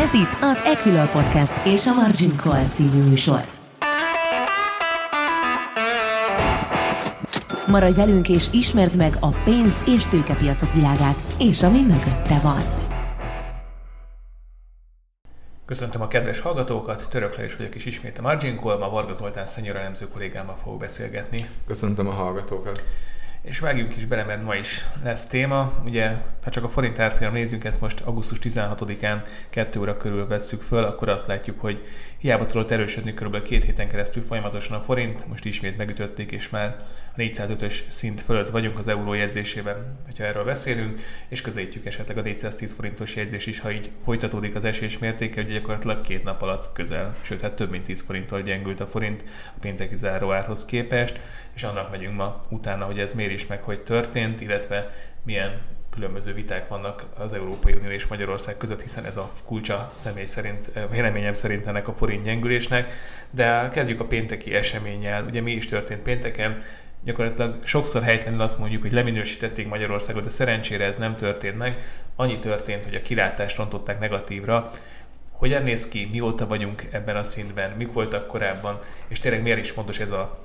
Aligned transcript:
Ez 0.00 0.14
itt 0.14 0.36
az 0.40 0.62
Equilor 0.64 1.10
Podcast 1.10 1.66
és 1.66 1.86
a 1.86 1.94
Margin 1.94 2.36
Call 2.36 2.64
című 2.64 3.02
műsor. 3.02 3.40
Maradj 7.66 7.94
velünk 7.94 8.28
és 8.28 8.46
ismerd 8.52 8.96
meg 8.96 9.12
a 9.20 9.28
pénz- 9.44 9.88
és 9.88 10.06
tőkepiacok 10.06 10.72
világát, 10.72 11.16
és 11.38 11.62
ami 11.62 11.80
mögötte 11.80 12.40
van. 12.42 12.60
Köszöntöm 15.64 16.02
a 16.02 16.08
kedves 16.08 16.40
hallgatókat, 16.40 17.08
Törökle 17.10 17.44
is 17.44 17.56
vagyok, 17.56 17.74
és 17.74 17.84
ismét 17.84 18.18
a 18.18 18.22
Margin 18.22 18.56
Call, 18.56 18.78
ma 18.78 18.90
Varga 18.90 19.12
Zoltán 19.12 19.46
szenyor 19.46 19.76
elemző 19.76 20.08
kollégámmal 20.08 20.56
fogok 20.56 20.78
beszélgetni. 20.78 21.48
Köszöntöm 21.66 22.08
a 22.08 22.12
hallgatókat. 22.12 22.82
És 23.42 23.58
vágjunk 23.58 23.96
is 23.96 24.04
bele, 24.04 24.24
mert 24.24 24.42
ma 24.42 24.54
is 24.54 24.86
lesz 25.02 25.26
téma. 25.26 25.74
Ugye, 25.84 26.16
ha 26.44 26.50
csak 26.50 26.64
a 26.64 26.68
forint 26.68 26.98
árfolyam 26.98 27.32
nézzük, 27.32 27.64
ezt 27.64 27.80
most 27.80 28.00
augusztus 28.00 28.38
16-án 28.42 29.22
2 29.50 29.80
óra 29.80 29.96
körül 29.96 30.26
vesszük 30.26 30.62
föl, 30.62 30.84
akkor 30.84 31.08
azt 31.08 31.26
látjuk, 31.26 31.60
hogy 31.60 31.86
hiába 32.18 32.46
tudott 32.46 32.70
erősödni 32.70 33.14
kb. 33.14 33.42
két 33.42 33.64
héten 33.64 33.88
keresztül 33.88 34.22
folyamatosan 34.22 34.76
a 34.76 34.80
forint, 34.80 35.28
most 35.28 35.44
ismét 35.44 35.76
megütötték, 35.76 36.32
és 36.32 36.48
már 36.48 36.76
a 37.12 37.16
405-ös 37.16 37.74
szint 37.88 38.20
fölött 38.20 38.48
vagyunk 38.48 38.78
az 38.78 38.88
euró 38.88 39.12
jegyzésében, 39.12 39.98
hogyha 40.04 40.24
erről 40.24 40.44
beszélünk, 40.44 41.00
és 41.28 41.40
közelítjük 41.40 41.86
esetleg 41.86 42.18
a 42.18 42.22
410 42.22 42.74
forintos 42.74 43.16
jegyzés 43.16 43.46
is, 43.46 43.60
ha 43.60 43.70
így 43.70 43.90
folytatódik 44.02 44.54
az 44.54 44.64
esés 44.64 44.98
mértéke, 44.98 45.42
hogy 45.42 45.52
gyakorlatilag 45.52 46.00
két 46.00 46.24
nap 46.24 46.42
alatt 46.42 46.72
közel, 46.72 47.16
sőt, 47.20 47.40
hát 47.40 47.52
több 47.52 47.70
mint 47.70 47.84
10 47.84 48.02
forinttal 48.02 48.42
gyengült 48.42 48.80
a 48.80 48.86
forint 48.86 49.24
a 49.46 49.58
pénteki 49.60 49.96
záróárhoz 49.96 50.64
képest, 50.64 51.20
és 51.54 51.62
annak 51.62 51.90
megyünk 51.90 52.16
ma 52.16 52.38
utána, 52.48 52.84
hogy 52.84 52.98
ez 52.98 53.12
miért 53.12 53.32
is 53.32 53.46
meg, 53.46 53.62
hogy 53.62 53.80
történt, 53.80 54.40
illetve 54.40 54.90
milyen 55.22 55.60
különböző 55.90 56.32
viták 56.32 56.68
vannak 56.68 57.04
az 57.18 57.32
Európai 57.32 57.72
Unió 57.72 57.90
és 57.90 58.06
Magyarország 58.06 58.56
között, 58.56 58.82
hiszen 58.82 59.04
ez 59.04 59.16
a 59.16 59.30
kulcsa 59.44 59.90
személy 59.94 60.24
szerint, 60.24 60.70
véleményem 60.90 61.32
szerint 61.32 61.66
ennek 61.66 61.88
a 61.88 61.92
forint 61.92 62.24
gyengülésnek. 62.24 62.92
De 63.30 63.68
kezdjük 63.72 64.00
a 64.00 64.04
pénteki 64.04 64.54
eseménnyel. 64.54 65.24
Ugye 65.24 65.40
mi 65.40 65.52
is 65.52 65.66
történt 65.66 66.02
pénteken? 66.02 66.62
Gyakorlatilag 67.04 67.66
sokszor 67.66 68.02
helytelenül 68.02 68.40
azt 68.40 68.58
mondjuk, 68.58 68.82
hogy 68.82 68.92
leminősítették 68.92 69.68
Magyarországot, 69.68 70.22
de 70.22 70.30
szerencsére 70.30 70.84
ez 70.84 70.96
nem 70.96 71.16
történt 71.16 71.56
meg. 71.56 71.78
Annyi 72.16 72.38
történt, 72.38 72.84
hogy 72.84 72.94
a 72.94 73.02
kilátást 73.02 73.56
rontották 73.56 74.00
negatívra, 74.00 74.70
hogyan 75.32 75.62
néz 75.62 75.88
ki, 75.88 76.08
mióta 76.12 76.46
vagyunk 76.46 76.82
ebben 76.90 77.16
a 77.16 77.22
szintben, 77.22 77.70
mik 77.70 77.92
voltak 77.92 78.26
korábban, 78.26 78.78
és 79.08 79.18
tényleg 79.18 79.42
miért 79.42 79.58
is 79.58 79.70
fontos 79.70 80.00
ez 80.00 80.10
a 80.10 80.38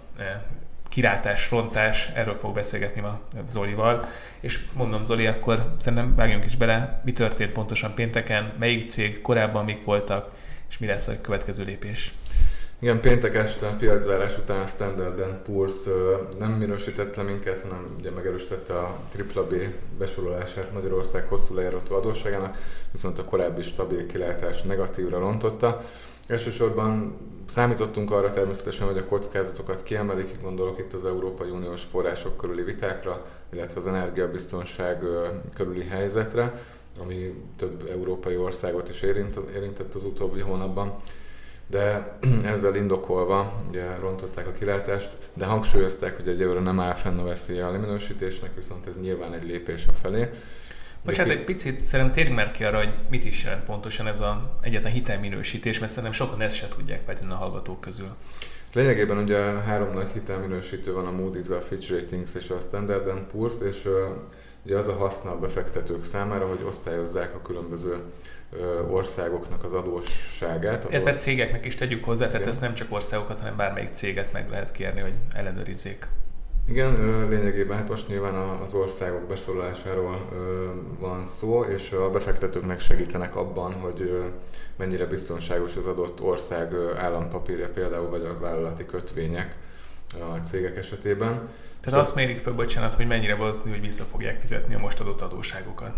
kilátás, 0.95 1.45
frontás, 1.45 2.09
erről 2.13 2.35
fog 2.35 2.53
beszélgetni 2.53 3.01
ma 3.01 3.19
Zolival. 3.49 4.05
És 4.39 4.59
mondom 4.73 5.05
Zoli, 5.05 5.27
akkor 5.27 5.73
szerintem 5.77 6.15
vágjunk 6.15 6.45
is 6.45 6.55
bele, 6.55 7.01
mi 7.03 7.11
történt 7.11 7.51
pontosan 7.51 7.93
pénteken, 7.93 8.53
melyik 8.59 8.87
cég, 8.87 9.21
korábban 9.21 9.65
mik 9.65 9.83
voltak, 9.83 10.31
és 10.69 10.77
mi 10.77 10.87
lesz 10.87 11.07
a 11.07 11.21
következő 11.21 11.63
lépés. 11.63 12.13
Igen, 12.79 13.01
péntek 13.01 13.35
este 13.35 13.75
piaczárás 13.79 14.37
után 14.37 14.61
a 14.61 14.67
Standard 14.67 15.41
Poor's 15.47 15.89
nem 16.39 16.51
minősített 16.51 17.15
le 17.15 17.23
minket, 17.23 17.61
hanem 17.61 17.95
ugye 17.99 18.11
megerősítette 18.11 18.73
a 18.73 18.99
AAA 19.35 19.45
besorolását 19.97 20.73
Magyarország 20.73 21.27
hosszú 21.27 21.55
lejárató 21.55 21.95
adósságának, 21.95 22.57
viszont 22.91 23.19
a 23.19 23.23
korábbi 23.23 23.61
stabil 23.61 24.05
kilátás 24.05 24.61
negatívra 24.61 25.19
rontotta. 25.19 25.81
Elsősorban 26.27 27.17
számítottunk 27.47 28.11
arra 28.11 28.33
természetesen, 28.33 28.87
hogy 28.87 28.97
a 28.97 29.05
kockázatokat 29.05 29.83
kiemelik, 29.83 30.41
gondolok 30.41 30.79
itt 30.79 30.93
az 30.93 31.05
Európai 31.05 31.49
Uniós 31.49 31.83
források 31.83 32.37
körüli 32.37 32.63
vitákra, 32.63 33.25
illetve 33.53 33.79
az 33.79 33.87
energiabiztonság 33.87 35.03
körüli 35.53 35.83
helyzetre, 35.83 36.61
ami 36.99 37.33
több 37.57 37.89
európai 37.91 38.37
országot 38.37 38.89
is 38.89 39.01
érintett 39.55 39.93
az 39.93 40.03
utóbbi 40.03 40.39
hónapban 40.39 40.97
de 41.67 42.17
ezzel 42.53 42.75
indokolva 42.75 43.63
ugye 43.69 43.95
rontották 43.95 44.47
a 44.47 44.51
kilátást, 44.51 45.09
de 45.33 45.45
hangsúlyozták, 45.45 46.15
hogy 46.15 46.27
egyelőre 46.27 46.59
nem 46.59 46.79
áll 46.79 46.93
fenn 46.93 47.17
a 47.17 47.23
veszélye 47.23 47.65
a 47.65 47.71
leminősítésnek, 47.71 48.55
viszont 48.55 48.87
ez 48.87 48.99
nyilván 48.99 49.33
egy 49.33 49.43
lépés 49.43 49.87
a 49.87 49.93
felé. 49.93 50.29
Bocsánat, 51.05 51.31
egy 51.31 51.43
picit 51.43 51.79
szerintem 51.79 52.13
térjünk 52.13 52.37
már 52.37 52.51
ki 52.51 52.63
arra, 52.63 52.77
hogy 52.77 52.93
mit 53.09 53.23
is 53.23 53.43
jelent 53.43 53.63
pontosan 53.63 54.07
ez 54.07 54.19
a 54.19 54.57
egyetlen 54.61 54.91
hitelminősítés, 54.91 55.79
mert 55.79 55.91
szerintem 55.91 56.13
sokan 56.13 56.41
ezt 56.41 56.55
se 56.55 56.67
tudják 56.67 57.01
fejteni 57.05 57.31
a 57.31 57.35
hallgatók 57.35 57.79
közül. 57.79 58.07
Lényegében 58.73 59.17
ugye 59.17 59.37
három 59.37 59.93
nagy 59.93 60.07
hitelminősítő 60.13 60.93
van, 60.93 61.05
a 61.05 61.11
Moody's, 61.11 61.57
a 61.57 61.61
Fitch 61.61 61.91
Ratings 61.91 62.35
és 62.35 62.49
a 62.49 62.59
Standard 62.59 63.25
Poor's, 63.33 63.61
és 63.61 63.89
ugye 64.65 64.77
az 64.77 64.87
a 64.87 64.93
haszna 64.93 65.31
a 65.31 65.39
befektetők 65.39 66.03
számára, 66.03 66.47
hogy 66.47 66.63
osztályozzák 66.67 67.35
a 67.35 67.41
különböző 67.41 67.97
országoknak 68.89 69.63
az 69.63 69.73
adósságát. 69.73 70.83
Illetve 70.89 71.09
ahol... 71.09 71.19
cégeknek 71.19 71.65
is 71.65 71.75
tegyük 71.75 72.03
hozzá, 72.03 72.27
tehát 72.27 72.47
ezt 72.47 72.61
nem 72.61 72.73
csak 72.73 72.91
országokat, 72.91 73.39
hanem 73.39 73.55
bármelyik 73.55 73.89
céget 73.93 74.33
meg 74.33 74.49
lehet 74.49 74.71
kérni, 74.71 74.99
hogy 74.99 75.13
ellenőrizzék. 75.33 76.07
Igen, 76.67 77.25
lényegében 77.29 77.77
hát 77.77 77.89
most 77.89 78.07
nyilván 78.07 78.33
az 78.35 78.73
országok 78.73 79.27
besorolásáról 79.27 80.29
van 80.99 81.25
szó, 81.25 81.63
és 81.63 81.91
a 81.91 82.09
befektetőknek 82.09 82.79
segítenek 82.79 83.35
abban, 83.35 83.73
hogy 83.73 84.23
mennyire 84.75 85.05
biztonságos 85.05 85.75
az 85.75 85.85
adott 85.85 86.21
ország 86.21 86.73
állampapírja 86.97 87.69
például, 87.69 88.09
vagy 88.09 88.25
a 88.25 88.39
vállalati 88.39 88.85
kötvények 88.85 89.55
a 90.13 90.37
cégek 90.43 90.77
esetében. 90.77 91.49
Tehát 91.81 91.99
azt 91.99 92.15
mérik 92.15 92.37
fel, 92.37 92.53
bocsánat, 92.53 92.93
hogy 92.93 93.07
mennyire 93.07 93.35
valószínű, 93.35 93.73
hogy 93.73 93.83
vissza 93.83 94.03
fogják 94.03 94.39
fizetni 94.39 94.75
a 94.75 94.79
most 94.79 94.99
adott 94.99 95.21
adósságokat. 95.21 95.93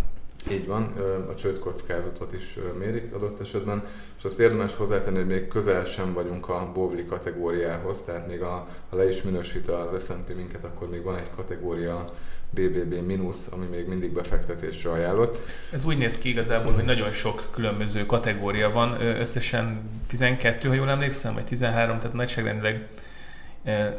Így 0.52 0.68
van, 0.68 0.94
a 1.30 1.36
csőd 1.36 1.60
kockázatot 1.60 2.34
is 2.34 2.58
mérik 2.80 3.14
adott 3.14 3.40
esetben, 3.40 3.84
és 4.18 4.24
azt 4.24 4.40
érdemes 4.40 4.76
hozzátenni, 4.76 5.18
hogy 5.18 5.28
még 5.28 5.48
közel 5.48 5.84
sem 5.84 6.14
vagyunk 6.14 6.50
a 6.50 6.72
Bovli 6.74 7.06
kategóriához, 7.06 8.02
tehát 8.02 8.28
még 8.28 8.42
a, 8.42 8.68
ha 8.90 8.96
le 8.96 9.08
is 9.08 9.22
minősít 9.22 9.68
az 9.68 10.04
S&P 10.06 10.36
minket, 10.36 10.64
akkor 10.64 10.90
még 10.90 11.04
van 11.04 11.16
egy 11.16 11.30
kategória 11.36 12.06
BBB 12.50 13.06
mínusz, 13.06 13.48
ami 13.52 13.66
még 13.72 13.88
mindig 13.88 14.12
befektetésre 14.12 14.90
ajánlott. 14.90 15.38
Ez 15.72 15.86
úgy 15.86 15.98
néz 15.98 16.18
ki 16.18 16.30
igazából, 16.30 16.74
hogy 16.74 16.84
nagyon 16.84 17.12
sok 17.12 17.48
különböző 17.52 18.06
kategória 18.06 18.72
van, 18.72 19.02
összesen 19.02 19.90
12, 20.08 20.68
ha 20.68 20.74
jól 20.74 20.90
emlékszem, 20.90 21.34
vagy 21.34 21.46
13, 21.46 22.00
tehát 22.00 22.16
nagyságrendileg 22.16 22.88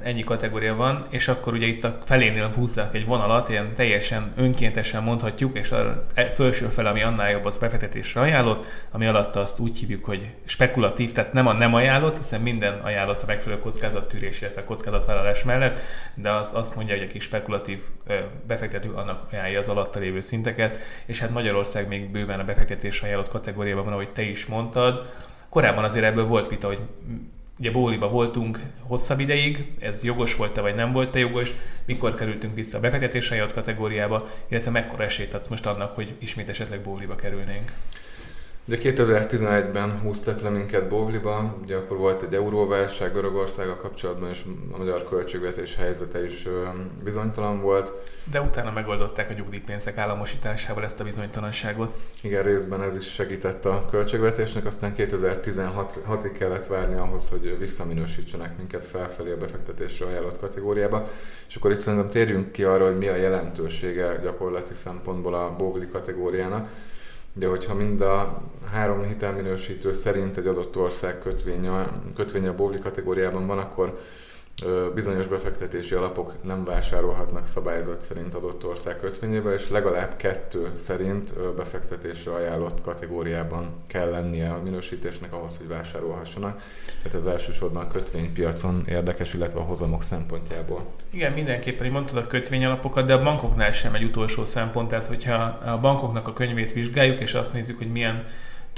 ennyi 0.03 0.25
kategória 0.25 0.75
van, 0.75 1.07
és 1.11 1.29
akkor 1.29 1.53
ugye 1.53 1.67
itt 1.67 1.85
a 1.85 1.99
felénél 2.05 2.53
húzzák 2.55 2.95
egy 2.95 3.07
vonalat, 3.07 3.49
ilyen 3.49 3.75
teljesen 3.75 4.33
önkéntesen 4.37 5.03
mondhatjuk, 5.03 5.59
és 5.59 5.71
a 5.71 6.03
e, 6.15 6.31
felső 6.31 6.67
fel, 6.67 6.87
ami 6.87 7.03
annál 7.03 7.31
jobb, 7.31 7.45
az 7.45 7.57
befektetésre 7.57 8.21
ajánlott, 8.21 8.67
ami 8.91 9.07
alatt 9.07 9.37
azt 9.37 9.59
úgy 9.59 9.79
hívjuk, 9.79 10.05
hogy 10.05 10.27
spekulatív, 10.45 11.13
tehát 11.13 11.33
nem 11.33 11.47
a 11.47 11.53
nem 11.53 11.75
ajánlott, 11.75 12.17
hiszen 12.17 12.41
minden 12.41 12.79
ajánlott 12.79 13.23
a 13.23 13.27
megfelelő 13.27 13.61
kockázattűrés, 13.61 14.41
illetve 14.41 14.65
kockázatvállalás 14.65 15.45
mellett, 15.45 15.81
de 16.15 16.31
azt, 16.31 16.55
azt 16.55 16.77
mondja, 16.77 16.97
hogy 16.97 17.07
aki 17.09 17.19
spekulatív 17.19 17.79
befektető, 18.47 18.93
annak 18.93 19.33
ajánlja 19.33 19.59
az 19.59 19.69
alatta 19.69 19.99
lévő 19.99 20.21
szinteket, 20.21 20.79
és 21.07 21.21
hát 21.21 21.31
Magyarország 21.31 21.89
még 21.89 22.11
bőven 22.11 22.41
a 22.41 22.45
befektetésre 22.45 23.07
ajánlott 23.07 23.29
kategóriában 23.29 23.85
van, 23.85 23.93
ahogy 23.93 24.11
te 24.11 24.23
is 24.23 24.47
mondtad. 24.47 25.07
Korábban 25.49 25.85
azért 25.85 26.05
ebből 26.05 26.27
volt 26.27 26.49
vita, 26.49 26.67
hogy 26.67 26.79
Ugye 27.59 27.71
Bóliba 27.71 28.09
voltunk 28.09 28.61
hosszabb 28.81 29.21
ideig, 29.21 29.73
ez 29.81 30.03
jogos 30.03 30.37
volt-e 30.37 30.61
vagy 30.61 30.75
nem 30.75 30.93
volt-e 30.93 31.19
jogos, 31.19 31.55
mikor 31.85 32.15
kerültünk 32.15 32.55
vissza 32.55 32.79
a 32.79 32.81
befektetés 32.81 33.31
ajánlott 33.31 33.55
kategóriába, 33.55 34.29
illetve 34.49 34.71
mekkora 34.71 35.05
esélyt 35.05 35.35
adsz 35.35 35.49
most 35.49 35.67
annak, 35.67 35.95
hogy 35.95 36.15
ismét 36.19 36.49
esetleg 36.49 36.81
Bóliba 36.81 37.15
kerülnénk. 37.15 37.73
Ugye 38.69 38.79
2011-ben 38.83 40.01
húztak 40.03 40.41
le 40.41 40.49
minket 40.49 40.89
Bovliba, 40.89 41.57
ugye 41.63 41.77
akkor 41.77 41.97
volt 41.97 42.23
egy 42.23 42.35
euróválság 42.35 43.13
Görögországgal 43.13 43.77
kapcsolatban, 43.77 44.31
és 44.31 44.43
a 44.73 44.77
magyar 44.77 45.09
költségvetés 45.09 45.77
helyzete 45.77 46.25
is 46.25 46.49
bizonytalan 47.05 47.61
volt. 47.61 47.93
De 48.31 48.41
utána 48.41 48.71
megoldották 48.71 49.31
a 49.31 49.33
nyugdíjpénzek 49.33 49.97
államosításával 49.97 50.85
ezt 50.85 51.01
a 51.01 51.05
bizonytalanságot. 51.05 51.97
Igen, 52.21 52.43
részben 52.43 52.83
ez 52.83 52.97
is 52.97 53.13
segített 53.13 53.65
a 53.65 53.85
költségvetésnek, 53.91 54.67
aztán 54.67 54.95
2016-ig 54.97 56.35
kellett 56.39 56.67
várni 56.67 56.95
ahhoz, 56.95 57.29
hogy 57.29 57.59
visszaminősítsenek 57.59 58.57
minket 58.57 58.85
felfelé 58.85 59.33
a 59.33 59.37
befektetésre 59.37 60.07
ajánlott 60.07 60.39
kategóriába. 60.39 61.09
És 61.49 61.57
akkor 61.57 61.71
itt 61.71 61.81
szerintem 61.81 62.11
térjünk 62.11 62.53
ki 62.53 62.65
arra, 62.65 62.87
hogy 62.87 62.99
mi 62.99 63.09
a 63.09 63.17
jelentősége 63.17 64.17
gyakorlati 64.23 64.75
szempontból 64.75 65.35
a 65.35 65.55
Bovli 65.59 65.89
kategóriának 65.89 66.69
Ugye, 67.39 67.49
hogyha 67.49 67.75
mind 67.75 68.01
a 68.01 68.43
három 68.73 69.05
hitelminősítő 69.05 69.93
szerint 69.93 70.37
egy 70.37 70.47
adott 70.47 70.77
ország 70.77 71.19
kötvénye, 71.19 71.89
kötvénye 72.15 72.49
a 72.49 72.55
Bovli 72.55 72.79
kategóriában 72.79 73.47
van, 73.47 73.59
akkor 73.59 74.01
bizonyos 74.95 75.27
befektetési 75.27 75.95
alapok 75.95 76.35
nem 76.43 76.65
vásárolhatnak 76.65 77.47
szabályzat 77.47 78.01
szerint 78.01 78.35
adott 78.35 78.65
ország 78.65 78.97
kötvényébe, 78.97 79.53
és 79.53 79.69
legalább 79.69 80.17
kettő 80.17 80.73
szerint 80.75 81.55
befektetésre 81.57 82.33
ajánlott 82.33 82.81
kategóriában 82.81 83.83
kell 83.87 84.11
lennie 84.11 84.51
a 84.51 84.63
minősítésnek 84.63 85.33
ahhoz, 85.33 85.57
hogy 85.57 85.69
vásárolhassanak. 85.69 86.63
Tehát 87.03 87.19
ez 87.19 87.27
elsősorban 87.27 87.85
a 87.85 87.89
kötvénypiacon 87.89 88.85
érdekes, 88.89 89.35
illetve 89.35 89.61
a 89.61 89.63
hozamok 89.63 90.03
szempontjából. 90.03 90.87
Igen, 91.11 91.33
mindenképpen, 91.33 91.91
mondtad 91.91 92.17
a 92.17 92.27
kötvényalapokat, 92.27 93.07
de 93.07 93.15
a 93.15 93.23
bankoknál 93.23 93.71
sem 93.71 93.95
egy 93.95 94.05
utolsó 94.05 94.45
szempont, 94.45 94.89
tehát 94.89 95.07
hogyha 95.07 95.35
a 95.65 95.79
bankoknak 95.81 96.29
a 96.29 96.33
könyvét 96.33 96.73
vizsgáljuk, 96.73 97.21
és 97.21 97.35
azt 97.35 97.53
nézzük, 97.53 97.79
hogy 97.79 97.93
milyen 97.93 98.27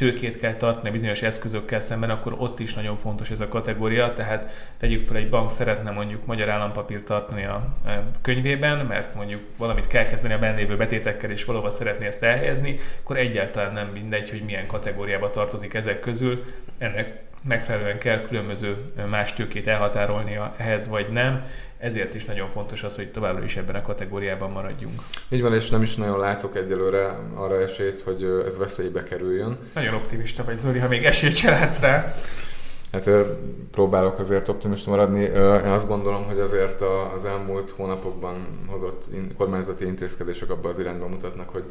tőkét 0.01 0.39
kell 0.39 0.55
tartani 0.55 0.91
bizonyos 0.91 1.23
eszközökkel 1.23 1.81
szemben, 1.81 2.11
akkor 2.11 2.35
ott 2.39 2.59
is 2.59 2.75
nagyon 2.75 2.97
fontos 2.97 3.31
ez 3.31 3.41
a 3.41 3.49
kategória, 3.49 4.13
tehát 4.13 4.51
tegyük 4.79 5.03
fel 5.03 5.17
egy 5.17 5.29
bank 5.29 5.51
szeretne 5.51 5.91
mondjuk 5.91 6.27
magyar 6.27 6.49
állampapírt 6.49 7.05
tartani 7.05 7.45
a 7.45 7.77
könyvében, 8.23 8.87
mert 8.87 9.15
mondjuk 9.15 9.41
valamit 9.57 9.87
kell 9.87 10.05
kezdeni 10.05 10.35
a 10.35 10.39
bennévő 10.39 10.77
betétekkel, 10.77 11.31
és 11.31 11.45
valahova 11.45 11.71
szeretné 11.71 12.07
ezt 12.07 12.23
elhelyezni, 12.23 12.79
akkor 13.01 13.17
egyáltalán 13.17 13.73
nem 13.73 13.89
mindegy, 13.89 14.31
hogy 14.31 14.43
milyen 14.43 14.67
kategóriába 14.67 15.31
tartozik 15.31 15.75
ezek 15.75 16.01
közül. 16.01 16.45
Ennek 16.79 17.23
megfelelően 17.43 17.99
kell 17.99 18.21
különböző 18.21 18.85
más 19.11 19.33
tőkét 19.33 19.67
elhatárolnia 19.67 20.55
ehhez, 20.57 20.89
vagy 20.89 21.09
nem. 21.09 21.45
Ezért 21.79 22.15
is 22.15 22.25
nagyon 22.25 22.49
fontos 22.49 22.83
az, 22.83 22.97
hogy 22.97 23.11
továbbra 23.11 23.45
is 23.45 23.57
ebben 23.57 23.75
a 23.75 23.83
kategóriában 23.83 24.51
maradjunk. 24.51 25.01
Így 25.29 25.43
van, 25.43 25.55
és 25.55 25.69
nem 25.69 25.83
is 25.83 25.95
nagyon 25.95 26.19
látok 26.19 26.57
egyelőre 26.57 27.19
arra 27.35 27.61
esélyt, 27.61 28.01
hogy 28.01 28.43
ez 28.47 28.59
veszélybe 28.59 29.03
kerüljön. 29.03 29.59
Nagyon 29.75 29.95
optimista 29.95 30.45
vagy, 30.45 30.57
Zoli, 30.57 30.79
ha 30.79 30.89
még 30.89 31.05
esélyt 31.05 31.37
se 31.37 31.51
látsz 31.51 31.81
rá. 31.81 32.15
Hát 32.93 33.11
próbálok 33.71 34.19
azért 34.19 34.49
optimista 34.49 34.91
maradni. 34.91 35.21
Én 35.65 35.71
azt 35.71 35.89
gondolom, 35.89 36.25
hogy 36.25 36.39
azért 36.39 36.83
az 37.15 37.25
elmúlt 37.25 37.71
hónapokban 37.71 38.47
hozott 38.67 39.05
kormányzati 39.37 39.87
intézkedések 39.87 40.51
abban 40.51 40.71
az 40.71 40.79
irányba 40.79 41.07
mutatnak, 41.07 41.49
hogy 41.49 41.65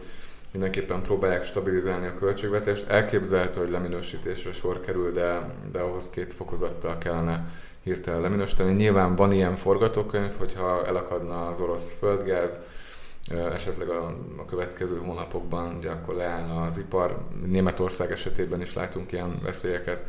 mindenképpen 0.51 1.01
próbálják 1.01 1.43
stabilizálni 1.43 2.07
a 2.07 2.13
költségvetést. 2.13 2.87
Elképzelhető, 2.87 3.59
hogy 3.59 3.69
leminősítésre 3.69 4.51
sor 4.51 4.81
kerül, 4.81 5.11
de, 5.11 5.55
de 5.71 5.79
ahhoz 5.79 6.09
két 6.09 6.33
fokozattal 6.33 6.97
kellene 6.97 7.49
hirtelen 7.83 8.21
leminősíteni. 8.21 8.73
Nyilván 8.73 9.15
van 9.15 9.31
ilyen 9.31 9.55
forgatókönyv, 9.55 10.31
hogyha 10.37 10.85
elakadna 10.85 11.47
az 11.47 11.59
orosz 11.59 11.97
földgáz, 11.97 12.57
esetleg 13.53 13.89
a, 13.89 14.15
a 14.37 14.45
következő 14.45 14.97
hónapokban, 14.97 15.75
ugye 15.77 15.89
akkor 15.89 16.15
leállna 16.15 16.65
az 16.65 16.77
ipar. 16.77 17.17
Németország 17.45 18.11
esetében 18.11 18.61
is 18.61 18.73
látunk 18.73 19.11
ilyen 19.11 19.39
veszélyeket, 19.43 20.03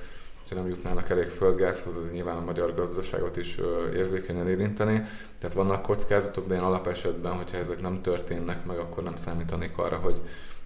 hogyha 0.51 0.65
nem 0.65 0.77
jutnának 0.77 1.11
elég 1.11 1.29
földgázhoz, 1.29 1.97
az 1.97 2.11
nyilván 2.11 2.37
a 2.37 2.45
magyar 2.45 2.75
gazdaságot 2.75 3.37
is 3.37 3.59
érzékenyen 3.95 4.49
érinteni. 4.49 5.07
Tehát 5.39 5.57
vannak 5.57 5.83
kockázatok, 5.83 6.49
de 6.49 6.55
én 6.55 6.61
alapesetben, 6.61 7.33
hogyha 7.33 7.57
ezek 7.57 7.81
nem 7.81 8.03
történnek 8.03 8.65
meg, 8.65 8.79
akkor 8.79 9.03
nem 9.03 9.17
számítanék 9.17 9.79
arra, 9.79 9.97
hogy 9.97 10.21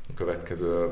a 0.09 0.15
következő 0.15 0.89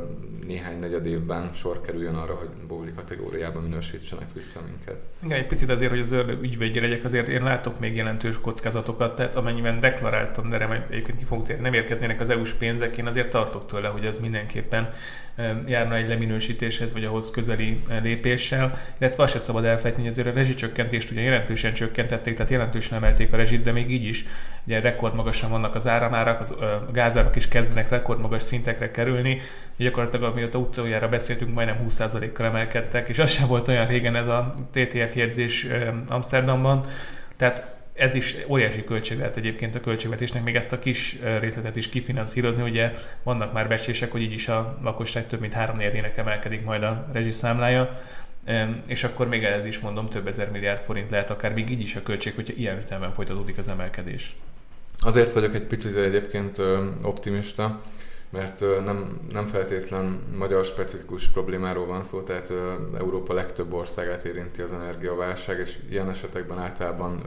néhány 0.47 0.79
negyed 0.79 1.07
évben 1.07 1.53
sor 1.53 1.81
kerüljön 1.81 2.15
arra, 2.15 2.35
hogy 2.35 2.49
bóli 2.67 2.93
kategóriába 2.95 3.61
minősítsenek 3.61 4.33
vissza 4.35 4.61
minket. 4.67 4.99
Igen, 5.25 5.39
egy 5.39 5.47
picit 5.47 5.71
azért, 5.71 5.91
hogy 5.91 6.01
az 6.01 6.15
ügyvédje 6.43 6.81
legyek, 6.81 7.05
azért 7.05 7.29
én 7.29 7.43
látok 7.43 7.81
még 7.81 7.97
jelentős 7.97 8.41
kockázatokat, 8.41 9.15
tehát 9.15 9.37
amennyiben 9.37 9.81
deklaráltam, 9.81 10.49
de 10.49 10.57
remélem 10.57 10.85
egyébként 10.91 11.19
ki 11.19 11.25
fogunk 11.25 11.47
térni, 11.47 11.63
nem 11.63 11.73
érkeznének 11.73 12.21
az 12.21 12.29
EU-s 12.29 12.53
pénzek, 12.53 12.97
én 12.97 13.07
azért 13.07 13.31
tartok 13.31 13.67
tőle, 13.67 13.89
hogy 13.89 14.05
ez 14.05 14.19
mindenképpen 14.19 14.89
járna 15.67 15.95
egy 15.95 16.09
leminősítéshez, 16.09 16.93
vagy 16.93 17.05
ahhoz 17.05 17.31
közeli 17.31 17.81
lépéssel, 18.03 18.79
illetve 18.99 19.23
azt 19.23 19.33
se 19.33 19.39
szabad 19.39 19.65
elfelejteni, 19.65 20.07
hogy 20.07 20.13
azért 20.13 20.29
a 20.29 20.39
rezsicsökkentést 20.39 21.11
ugye 21.11 21.21
jelentősen 21.21 21.73
csökkentették, 21.73 22.35
tehát 22.35 22.51
jelentősen 22.51 22.99
emelték 22.99 23.33
a 23.33 23.37
rezsit, 23.37 23.63
de 23.63 23.73
még 23.73 23.91
így 23.91 24.05
is 24.05 24.27
ugye 24.67 24.81
rekordmagasan 24.81 25.51
vannak 25.51 25.75
az 25.75 25.87
áramárak, 25.87 26.41
az, 26.41 26.51
a 26.51 26.89
gázárak 26.93 27.37
is 27.37 27.49
kezdenek 27.49 27.89
rekordmagas 27.89 28.43
szintekre 28.43 28.91
kerülni. 29.03 29.41
Gyakorlatilag 29.77 30.33
amióta 30.33 30.59
utoljára 30.59 31.09
beszéltünk, 31.09 31.55
majdnem 31.55 31.77
20%-kal 31.89 32.47
emelkedtek, 32.47 33.09
és 33.09 33.19
az 33.19 33.31
sem 33.31 33.47
volt 33.47 33.69
olyan 33.69 33.87
régen 33.87 34.17
ez 34.17 34.27
a 34.27 34.51
TTF 34.71 35.15
jegyzés 35.17 35.67
Amsterdamban. 36.09 36.85
Tehát 37.37 37.81
ez 37.95 38.15
is 38.15 38.37
óriási 38.49 38.85
költség 38.85 39.19
lehet 39.19 39.37
egyébként 39.37 39.75
a 39.75 39.81
költségvetésnek, 39.81 40.45
még 40.45 40.55
ezt 40.57 40.73
a 40.73 40.79
kis 40.79 41.19
részletet 41.41 41.77
is 41.77 41.89
kifinanszírozni. 41.89 42.63
Ugye 42.63 42.93
vannak 43.23 43.53
már 43.53 43.69
becslések, 43.69 44.13
hogy 44.13 44.23
így 44.23 44.33
is 44.33 44.49
a 44.49 44.79
lakosság 44.83 45.27
több 45.27 45.41
mint 45.41 45.53
három 45.53 45.81
ének 45.81 46.17
emelkedik 46.17 46.65
majd 46.65 46.83
a 46.83 47.09
rezsiszámlája, 47.13 47.91
és 48.87 49.05
akkor 49.05 49.29
még 49.29 49.45
ez 49.45 49.65
is 49.65 49.79
mondom, 49.79 50.09
több 50.09 50.27
ezer 50.27 50.51
milliárd 50.51 50.79
forint 50.79 51.11
lehet 51.11 51.31
akár 51.31 51.53
még 51.53 51.71
így 51.71 51.81
is 51.81 51.97
a 51.97 52.03
költség, 52.03 52.35
hogyha 52.35 52.55
ilyen 52.57 52.79
ütemben 52.79 53.13
folytatódik 53.13 53.59
az 53.59 53.69
emelkedés. 53.69 54.37
Azért 54.99 55.33
vagyok 55.33 55.55
egy 55.55 55.67
picit 55.67 55.97
egyébként 55.97 56.59
optimista, 57.03 57.81
mert 58.33 58.61
nem, 58.85 59.21
nem 59.33 59.47
feltétlen 59.47 60.21
magyar 60.37 60.65
specifikus 60.65 61.29
problémáról 61.29 61.87
van 61.87 62.03
szó, 62.03 62.21
tehát 62.21 62.53
Európa 62.99 63.35
legtöbb 63.35 63.73
országát 63.73 64.25
érinti 64.25 64.63
az 64.63 64.73
energiaválság, 64.73 65.59
és 65.59 65.79
ilyen 65.91 66.11
esetekben 66.11 66.59
általában 66.59 67.23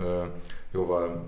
jóval 0.72 1.26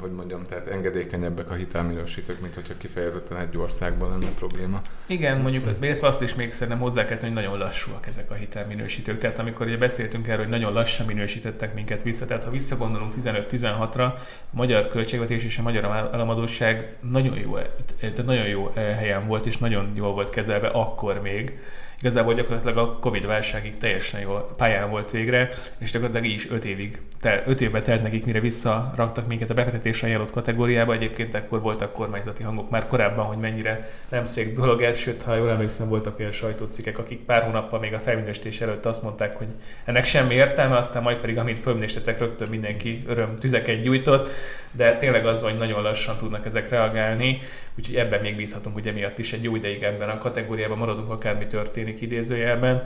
hogy 0.00 0.10
mondjam, 0.12 0.44
tehát 0.44 0.66
engedékenyebbek 0.66 1.50
a 1.50 1.54
hitelminősítők, 1.54 2.40
mint 2.40 2.54
hogyha 2.54 2.74
kifejezetten 2.76 3.36
egy 3.36 3.56
országban 3.56 4.10
lenne 4.10 4.32
probléma. 4.34 4.80
Igen, 5.06 5.40
mondjuk, 5.40 5.64
illetve 5.80 6.06
azt 6.06 6.22
is 6.22 6.34
még 6.34 6.52
szerintem 6.52 6.78
hozzá 6.82 7.04
kell 7.04 7.18
hogy 7.20 7.32
nagyon 7.32 7.58
lassúak 7.58 8.06
ezek 8.06 8.30
a 8.30 8.34
hitelminősítők. 8.34 9.18
Tehát 9.18 9.38
amikor 9.38 9.66
ugye 9.66 9.76
beszéltünk 9.76 10.28
erről, 10.28 10.42
hogy 10.42 10.48
nagyon 10.48 10.72
lassan 10.72 11.06
minősítettek 11.06 11.74
minket 11.74 12.02
vissza, 12.02 12.26
tehát 12.26 12.44
ha 12.44 12.50
visszagondolunk 12.50 13.12
15-16-ra, 13.20 14.12
a 14.52 14.56
magyar 14.56 14.88
költségvetés 14.88 15.44
és 15.44 15.58
a 15.58 15.62
magyar 15.62 15.84
államadóság 15.84 16.96
nagyon 17.00 17.38
jó, 17.38 17.58
tehát 18.00 18.24
nagyon 18.24 18.46
jó 18.46 18.72
eh, 18.74 18.96
helyen 18.98 19.26
volt, 19.26 19.46
és 19.46 19.58
nagyon 19.58 19.92
jól 19.96 20.12
volt 20.12 20.30
kezelve 20.30 20.68
akkor 20.68 21.20
még 21.20 21.58
igazából 22.00 22.34
gyakorlatilag 22.34 22.76
a 22.76 22.98
Covid 22.98 23.26
válságig 23.26 23.76
teljesen 23.78 24.20
jó 24.20 24.32
pályán 24.56 24.90
volt 24.90 25.10
végre, 25.10 25.48
és 25.78 25.90
gyakorlatilag 25.90 26.30
így 26.30 26.34
is 26.34 26.50
5 26.50 26.64
évig, 26.64 27.00
5 27.46 27.60
évbe 27.60 27.82
telt 27.82 28.02
nekik, 28.02 28.24
mire 28.24 28.40
visszaraktak 28.40 29.26
minket 29.26 29.50
a 29.50 29.54
befektetésre 29.54 30.06
ajánlott 30.06 30.30
kategóriába. 30.30 30.92
Egyébként 30.92 31.34
akkor 31.34 31.60
voltak 31.60 31.92
kormányzati 31.92 32.42
hangok 32.42 32.70
már 32.70 32.86
korábban, 32.86 33.24
hogy 33.24 33.36
mennyire 33.36 33.90
nem 34.08 34.24
szép 34.24 34.54
dolog 34.56 34.82
ez, 34.82 34.98
sőt, 34.98 35.22
ha 35.22 35.34
jól 35.34 35.50
emlékszem, 35.50 35.88
voltak 35.88 36.18
olyan 36.18 36.30
sajtócikkek, 36.30 36.98
akik 36.98 37.18
pár 37.18 37.42
hónappal 37.42 37.80
még 37.80 37.94
a 37.94 38.00
felminősítés 38.00 38.60
előtt 38.60 38.86
azt 38.86 39.02
mondták, 39.02 39.36
hogy 39.36 39.48
ennek 39.84 40.04
semmi 40.04 40.34
értelme, 40.34 40.76
aztán 40.76 41.02
majd 41.02 41.16
pedig, 41.16 41.38
amint 41.38 41.58
fölminősítettek, 41.58 42.18
rögtön 42.18 42.48
mindenki 42.48 43.02
öröm 43.06 43.36
tüzeket 43.36 43.80
gyújtott, 43.80 44.28
de 44.72 44.96
tényleg 44.96 45.26
az, 45.26 45.42
hogy 45.42 45.56
nagyon 45.58 45.82
lassan 45.82 46.16
tudnak 46.16 46.46
ezek 46.46 46.68
reagálni, 46.68 47.38
úgyhogy 47.78 47.96
ebben 47.96 48.20
még 48.20 48.36
bízhatunk, 48.36 48.74
hogy 48.74 48.86
emiatt 48.86 49.18
is 49.18 49.32
egy 49.32 49.44
jó 49.44 49.56
ideig 49.56 49.82
ebben 49.82 50.08
a 50.08 50.18
kategóriában 50.18 50.78
maradunk, 50.78 51.10
akármi 51.10 51.46
történik 51.46 51.89
történik 51.90 52.00
idézőjelben. 52.00 52.82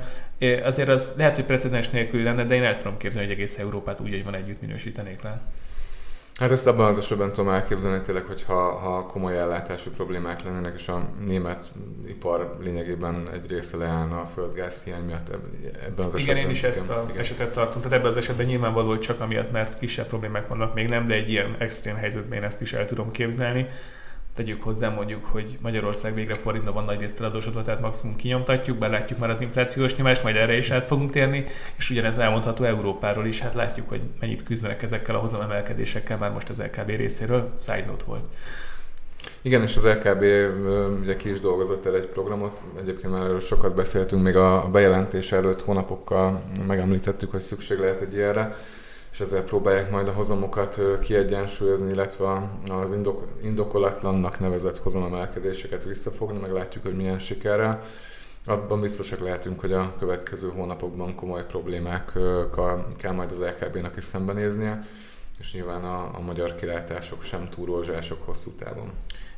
Azért 0.62 0.88
az 0.88 1.12
lehet, 1.16 1.34
hogy 1.34 1.44
precedens 1.44 1.90
nélkül 1.90 2.22
lenne, 2.22 2.44
de 2.44 2.54
én 2.54 2.62
el 2.62 2.78
tudom 2.78 2.96
képzelni, 2.96 3.26
hogy 3.26 3.36
egész 3.36 3.58
Európát 3.58 4.00
úgy, 4.00 4.10
hogy 4.10 4.24
van 4.24 4.34
együtt 4.34 4.60
minősítenék 4.60 5.22
le. 5.22 5.42
Hát 6.34 6.50
ezt 6.50 6.66
abban 6.66 6.86
az 6.86 6.98
esetben 6.98 7.32
tudom 7.32 7.50
elképzelni 7.50 8.02
tényleg, 8.02 8.24
hogy 8.24 8.42
ha, 8.42 8.70
ha 8.70 9.06
komoly 9.06 9.38
ellátási 9.38 9.90
problémák 9.90 10.42
lennének, 10.42 10.74
és 10.76 10.88
a 10.88 11.08
német 11.26 11.70
ipar 12.08 12.56
lényegében 12.62 13.28
egy 13.32 13.46
része 13.48 13.76
leállna 13.76 14.20
a 14.20 14.24
földgáz 14.24 14.82
hiány 14.82 15.04
miatt 15.04 15.28
ebben 15.28 16.04
az 16.04 16.14
esetben. 16.14 16.36
Igen, 16.36 16.36
én 16.36 16.50
is 16.50 16.62
ezt 16.62 16.90
a 16.90 17.04
igen. 17.08 17.20
esetet 17.20 17.52
tartom. 17.52 17.82
Tehát 17.82 17.98
ebben 17.98 18.10
az 18.10 18.16
esetben 18.16 18.46
nyilvánvaló, 18.46 18.88
hogy 18.88 19.00
csak 19.00 19.20
amiatt, 19.20 19.50
mert 19.50 19.78
kisebb 19.78 20.06
problémák 20.06 20.48
vannak 20.48 20.74
még 20.74 20.88
nem, 20.88 21.06
de 21.06 21.14
egy 21.14 21.30
ilyen 21.30 21.54
extrém 21.58 21.96
helyzetben 21.96 22.38
én 22.38 22.44
ezt 22.44 22.60
is 22.60 22.72
el 22.72 22.84
tudom 22.84 23.10
képzelni 23.10 23.68
tegyük 24.34 24.62
hozzá 24.62 24.88
mondjuk, 24.88 25.24
hogy 25.24 25.58
Magyarország 25.60 26.14
végre 26.14 26.34
forintban 26.34 26.74
van 26.74 26.84
nagy 26.84 27.00
részt 27.00 27.20
eladósodva, 27.20 27.62
tehát 27.62 27.80
maximum 27.80 28.16
kinyomtatjuk, 28.16 28.78
bár 28.78 29.14
már 29.18 29.30
az 29.30 29.40
inflációs 29.40 29.96
nyomást, 29.96 30.22
majd 30.22 30.36
erre 30.36 30.56
is 30.56 30.70
át 30.70 30.86
fogunk 30.86 31.10
térni, 31.10 31.44
és 31.76 31.90
ugyanez 31.90 32.18
elmondható 32.18 32.64
Európáról 32.64 33.26
is, 33.26 33.40
hát 33.40 33.54
látjuk, 33.54 33.88
hogy 33.88 34.00
mennyit 34.20 34.42
küzdenek 34.42 34.82
ezekkel 34.82 35.14
a 35.14 35.18
hozamemelkedésekkel 35.18 36.18
már 36.18 36.32
most 36.32 36.48
az 36.48 36.62
LKB 36.62 36.88
részéről, 36.88 37.54
side 37.58 37.84
note 37.86 38.04
volt. 38.04 38.24
Igen, 39.42 39.62
és 39.62 39.76
az 39.76 39.84
LKB 39.84 40.22
ugye 41.00 41.16
ki 41.16 41.30
is 41.30 41.40
dolgozott 41.40 41.86
el 41.86 41.96
egy 41.96 42.06
programot, 42.06 42.64
egyébként 42.80 43.12
már 43.12 43.22
erről 43.22 43.40
sokat 43.40 43.74
beszéltünk, 43.74 44.22
még 44.22 44.36
a 44.36 44.68
bejelentés 44.72 45.32
előtt 45.32 45.62
hónapokkal 45.62 46.42
megemlítettük, 46.66 47.30
hogy 47.30 47.40
szükség 47.40 47.78
lehet 47.78 48.00
egy 48.00 48.14
ilyenre 48.14 48.56
és 49.14 49.20
ezzel 49.20 49.42
próbálják 49.42 49.90
majd 49.90 50.08
a 50.08 50.12
hozamokat 50.12 50.80
kiegyensúlyozni, 51.00 51.90
illetve 51.90 52.50
az 52.68 52.92
indok, 52.92 53.26
indokolatlannak 53.42 54.40
nevezett 54.40 54.78
hozamemelkedéseket 54.78 55.84
visszafogni, 55.84 56.38
meg 56.38 56.52
látjuk, 56.52 56.82
hogy 56.82 56.96
milyen 56.96 57.18
sikerrel. 57.18 57.82
Abban 58.46 58.80
biztosak 58.80 59.20
lehetünk, 59.20 59.60
hogy 59.60 59.72
a 59.72 59.92
következő 59.98 60.48
hónapokban 60.48 61.14
komoly 61.14 61.46
problémákkal 61.46 62.88
kell 62.96 63.12
majd 63.12 63.30
az 63.30 63.38
LKB-nak 63.38 63.96
is 63.96 64.04
szembenéznie, 64.04 64.86
és 65.38 65.52
nyilván 65.52 65.84
a, 65.84 66.10
a 66.14 66.20
magyar 66.20 66.54
kilátások 66.54 67.22
sem 67.22 67.48
túl 67.48 67.66
rózsások 67.66 68.26
hosszú 68.26 68.50
távon. 68.50 68.92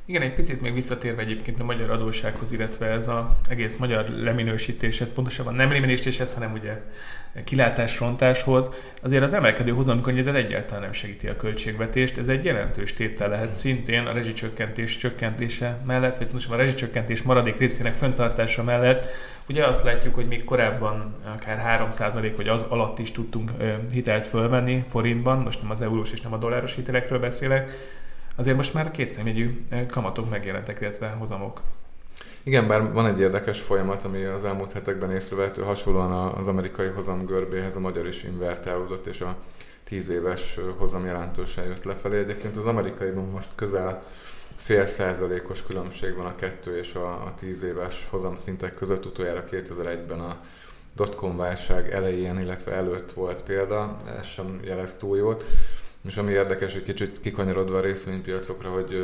Igen, 0.09 0.23
egy 0.23 0.33
picit 0.33 0.61
még 0.61 0.75
visszatérve 0.75 1.23
egyébként 1.23 1.61
a 1.61 1.65
magyar 1.65 1.91
adóssághoz, 1.91 2.53
illetve 2.53 2.87
ez 2.87 3.09
az 3.09 3.25
egész 3.49 3.77
magyar 3.77 4.09
leminősítéshez, 4.09 5.13
pontosabban 5.13 5.55
nem 5.55 5.73
leminősítéshez, 5.73 6.35
hanem 6.35 6.53
ugye 6.53 6.83
kilátásrontáshoz, 7.45 8.71
azért 9.03 9.23
az 9.23 9.33
emelkedő 9.33 9.73
hozamkörnyezet 9.73 10.35
egyáltalán 10.35 10.83
nem 10.83 10.93
segíti 10.93 11.29
a 11.29 11.37
költségvetést. 11.37 12.19
Ez 12.19 12.29
egy 12.29 12.45
jelentős 12.45 12.93
tétel 12.93 13.29
lehet 13.29 13.55
szintén 13.55 14.07
a 14.07 14.13
rezsicsökkentés 14.13 14.97
csökkentése 14.97 15.81
mellett, 15.87 16.17
vagy 16.17 16.27
pontosabban 16.27 16.59
a 16.59 16.63
rezsicsökkentés 16.63 17.23
maradék 17.23 17.59
részének 17.59 17.95
föntartása 17.95 18.63
mellett. 18.63 19.07
Ugye 19.49 19.67
azt 19.67 19.83
látjuk, 19.83 20.15
hogy 20.15 20.27
még 20.27 20.45
korábban 20.45 21.13
akár 21.35 21.89
3% 21.91 22.33
vagy 22.37 22.49
az 22.49 22.63
alatt 22.63 22.99
is 22.99 23.13
tudtunk 23.13 23.51
hitelt 23.93 24.27
fölvenni 24.27 24.85
forintban, 24.89 25.39
most 25.39 25.63
nem 25.63 25.71
az 25.71 25.81
eurós 25.81 26.13
és 26.13 26.21
nem 26.21 26.33
a 26.33 26.39
dolláros 26.39 26.75
hitelekről 26.75 27.19
beszélek, 27.19 27.71
azért 28.37 28.57
most 28.57 28.75
már 28.75 28.91
kétszemjegyű 28.91 29.59
kamatok 29.89 30.31
megjelentek, 30.31 30.81
illetve 30.81 31.09
hozamok. 31.09 31.61
Igen, 32.43 32.69
bár 32.69 32.93
van 32.93 33.07
egy 33.07 33.21
érdekes 33.21 33.61
folyamat, 33.61 34.05
ami 34.05 34.25
az 34.25 34.45
elmúlt 34.45 34.73
hetekben 34.73 35.13
észrevehető, 35.13 35.63
hasonlóan 35.63 36.35
az 36.35 36.49
amerikai 36.49 36.89
hozam 36.89 37.25
görbéhez 37.25 37.77
a 37.77 37.81
magyar 37.81 38.07
is 38.07 38.23
invertálódott, 38.23 39.07
és 39.07 39.21
a 39.21 39.37
10 39.85 40.09
éves 40.09 40.59
hozam 40.79 41.05
jelentősen 41.05 41.65
jött 41.65 41.85
lefelé. 41.85 42.19
Egyébként 42.19 42.57
az 42.57 42.67
amerikaiban 42.67 43.25
most 43.25 43.49
közel 43.55 44.03
fél 44.57 44.87
százalékos 44.87 45.63
különbség 45.63 46.17
van 46.17 46.27
a 46.27 46.35
kettő 46.35 46.79
és 46.79 46.95
a, 46.95 47.09
a 47.09 47.35
10 47.37 47.63
éves 47.63 48.07
hozamszintek 48.11 48.75
között. 48.75 49.07
Utoljára 49.07 49.45
2001-ben 49.51 50.21
a 50.21 50.37
dotcom 50.95 51.37
válság 51.37 51.91
elején, 51.91 52.41
illetve 52.41 52.73
előtt 52.73 53.13
volt 53.13 53.43
példa, 53.43 53.97
ez 54.19 54.27
sem 54.27 54.61
jelez 54.65 54.95
túl 54.95 55.17
jót. 55.17 55.45
És 56.07 56.17
ami 56.17 56.33
érdekes, 56.33 56.73
hogy 56.73 56.83
kicsit 56.83 57.21
kikanyarodva 57.21 57.77
a 57.77 57.81
részvénypiacokra, 57.81 58.71
hogy 58.71 58.95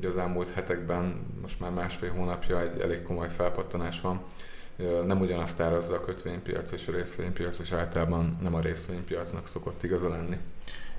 uh, 0.00 0.08
az 0.08 0.16
elmúlt 0.16 0.50
hetekben, 0.50 1.26
most 1.40 1.60
már 1.60 1.70
másfél 1.70 2.10
hónapja 2.10 2.60
egy 2.60 2.80
elég 2.80 3.02
komoly 3.02 3.28
felpattanás 3.28 4.00
van. 4.00 4.20
Nem 5.06 5.20
ugyanazt 5.20 5.60
árazza 5.60 5.94
a 5.94 6.00
kötvénypiac 6.00 6.72
és 6.72 6.88
a 6.88 6.92
részvénypiac, 6.92 7.58
és 7.58 7.72
általában 7.72 8.38
nem 8.42 8.54
a 8.54 8.60
részvénypiacnak 8.60 9.48
szokott 9.48 9.82
igaza 9.82 10.08
lenni. 10.08 10.36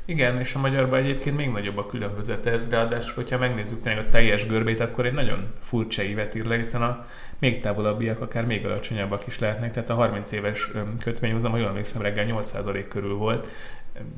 Igen, 0.05 0.39
és 0.39 0.55
a 0.55 0.59
magyarban 0.59 0.99
egyébként 0.99 1.35
még 1.35 1.49
nagyobb 1.49 1.77
a 1.77 1.85
különbözet 1.85 2.45
ez, 2.45 2.69
ráadásul, 2.69 3.15
hogyha 3.15 3.37
megnézzük 3.37 3.81
tényleg 3.81 4.05
a 4.05 4.09
teljes 4.09 4.47
görbét, 4.47 4.79
akkor 4.79 5.05
egy 5.05 5.13
nagyon 5.13 5.53
furcsa 5.59 6.01
évet 6.01 6.35
ír 6.35 6.45
le, 6.45 6.55
hiszen 6.55 6.81
a 6.81 7.05
még 7.43 7.59
távolabbiak 7.59 8.21
akár 8.21 8.45
még 8.45 8.65
alacsonyabbak 8.65 9.27
is 9.27 9.39
lehetnek, 9.39 9.71
tehát 9.71 9.89
a 9.89 9.93
30 9.93 10.31
éves 10.31 10.71
kötvényhozam, 11.03 11.51
ha 11.51 11.57
jól 11.57 11.67
emlékszem, 11.67 12.01
reggel 12.01 12.25
8% 12.29 12.85
körül 12.89 13.15
volt, 13.15 13.47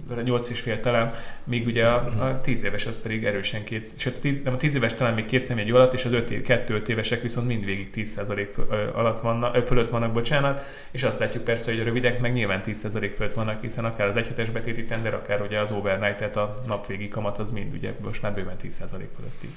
8,5 0.10 0.80
talán, 0.80 1.14
míg 1.44 1.66
ugye 1.66 1.86
a, 1.86 2.26
a 2.26 2.42
10 2.42 2.64
éves 2.64 2.86
az 2.86 3.02
pedig 3.02 3.26
erősen 3.26 3.64
két, 3.64 3.94
sőt 3.98 4.16
a 4.16 4.20
10, 4.20 4.42
nem, 4.42 4.54
a 4.54 4.58
10 4.58 4.76
éves 4.76 4.94
talán 4.94 5.14
még 5.14 5.26
két 5.26 5.42
személy 5.42 5.72
alatt, 5.72 5.94
és 5.94 6.06
az 6.06 6.14
5 6.14 6.32
év, 6.32 6.42
2-5 6.48 6.88
évesek 6.88 7.22
viszont 7.22 7.48
mindvégig 7.48 7.90
10% 7.94 8.92
alatt 8.94 9.20
vannak, 9.20 9.66
fölött 9.66 9.90
vannak, 9.90 10.12
bocsánat, 10.12 10.62
és 10.92 11.04
azt 11.04 11.20
látjuk 11.20 11.44
persze, 11.44 11.72
hogy 11.72 11.80
a 11.80 11.84
rövidek 11.84 12.20
meg 12.20 12.34
nyilván 12.34 12.62
10% 12.66 13.12
fölött 13.16 13.34
vannak, 13.34 13.62
hiszen 13.62 13.86
akár 13.86 14.08
az 14.08 14.18
egyhetes 14.18 14.50
betéti 14.50 14.84
tender, 14.84 15.14
akár 15.14 15.42
ugye 15.42 15.60
az 15.60 15.72
overnight, 15.72 16.18
tehát 16.18 16.36
a 16.36 16.54
napvégi 16.68 17.08
kamat 17.08 17.38
az 17.38 17.52
mind 17.52 17.74
ugye 17.74 17.92
most 18.02 18.22
már 18.22 18.34
bőven 18.34 18.56
10% 18.62 18.90
fölötti. 18.90 19.48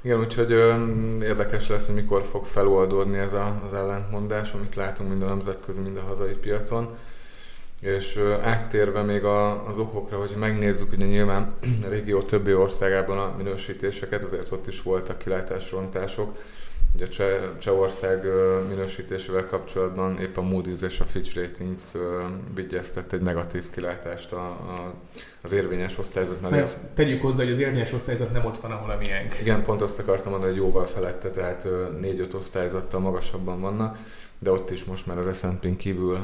Igen, 0.00 0.18
úgyhogy 0.18 0.52
ö, 0.52 0.74
érdekes 1.22 1.68
lesz, 1.68 1.86
hogy 1.86 1.94
mikor 1.94 2.22
fog 2.22 2.44
feloldódni 2.44 3.18
ez 3.18 3.32
a, 3.32 3.60
az 3.64 3.74
ellentmondás, 3.74 4.52
amit 4.52 4.74
látunk 4.74 5.08
mind 5.08 5.22
a 5.22 5.26
nemzetközi, 5.26 5.80
mind 5.80 5.96
a 5.96 6.06
hazai 6.08 6.34
piacon. 6.34 6.96
És 7.80 8.16
áttérve 8.42 9.02
még 9.02 9.24
a, 9.24 9.66
az 9.68 9.78
okokra, 9.78 10.18
hogy 10.18 10.34
megnézzük, 10.36 10.92
ugye 10.92 11.06
nyilván 11.06 11.54
a 11.84 11.88
régió 11.88 12.22
többi 12.22 12.54
országában 12.54 13.18
a 13.18 13.34
minősítéseket, 13.36 14.22
azért 14.22 14.52
ott 14.52 14.66
is 14.66 14.82
voltak 14.82 15.18
kilátásrontások. 15.18 16.36
Ugye 16.96 17.08
Cseh, 17.08 17.40
Csehország 17.58 18.24
minősítésével 18.68 19.46
kapcsolatban 19.46 20.18
épp 20.18 20.36
a 20.36 20.42
Moody's 20.42 20.82
és 20.82 21.00
a 21.00 21.04
Fitch 21.04 21.36
Ratings 21.36 21.82
vigyeztett 22.54 23.12
egy 23.12 23.20
negatív 23.20 23.70
kilátást 23.70 24.32
a, 24.32 24.46
a, 24.46 24.94
az 25.42 25.52
érvényes 25.52 25.98
osztályzat 25.98 26.40
mellé. 26.40 26.56
Mert 26.56 26.78
tegyük 26.94 27.22
hozzá, 27.22 27.42
hogy 27.42 27.52
az 27.52 27.58
érvényes 27.58 27.92
osztályzat 27.92 28.32
nem 28.32 28.44
ott 28.44 28.58
van, 28.58 28.70
ahol 28.70 28.90
a 28.90 28.96
miénk. 28.96 29.40
Igen, 29.40 29.62
pont 29.62 29.82
azt 29.82 29.98
akartam 29.98 30.30
mondani, 30.30 30.52
hogy 30.52 30.60
jóval 30.60 30.86
felette, 30.86 31.30
tehát 31.30 31.68
4-5 32.02 32.34
osztályzattal 32.34 33.00
magasabban 33.00 33.60
vannak 33.60 33.98
de 34.38 34.50
ott 34.50 34.70
is 34.70 34.84
most 34.84 35.06
már 35.06 35.18
az 35.18 35.38
S&P-n 35.38 35.76
kívül 35.76 36.18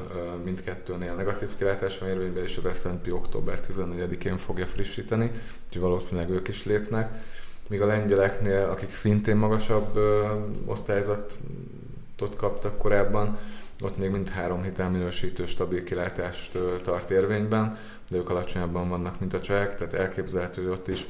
mindkettőnél 0.45 1.15
negatív 1.15 1.49
kilátás 1.59 1.99
van 1.99 2.09
érvényben, 2.09 2.43
és 2.43 2.57
az 2.57 2.81
S&P 2.81 3.13
október 3.13 3.61
14-én 3.73 4.37
fogja 4.37 4.67
frissíteni, 4.67 5.31
úgyhogy 5.67 5.83
valószínűleg 5.83 6.31
ők 6.31 6.49
is 6.49 6.65
lépnek. 6.65 7.11
Míg 7.69 7.83
a 7.83 7.87
lengyeleknél, 7.87 8.69
akik 8.71 8.95
szintén 8.95 9.37
magasabb 9.37 9.99
osztályzatot 10.67 12.37
kaptak 12.37 12.79
korábban, 12.79 13.39
ott 13.81 13.97
még 13.97 14.11
mind 14.11 14.29
három 14.29 14.63
hitelminősítő 14.63 15.47
stabil 15.47 15.85
kilátást 15.85 16.59
tart 16.83 17.11
érvényben, 17.11 17.79
de 18.11 18.17
ők 18.17 18.31
alacsonyabban 18.31 18.89
vannak, 18.89 19.21
mint 19.21 19.35
a 19.35 19.41
csehek, 19.41 19.77
tehát 19.77 19.95
elképzelhető, 19.95 20.63
hogy 20.63 20.71
ott 20.71 20.89
is 20.89 21.07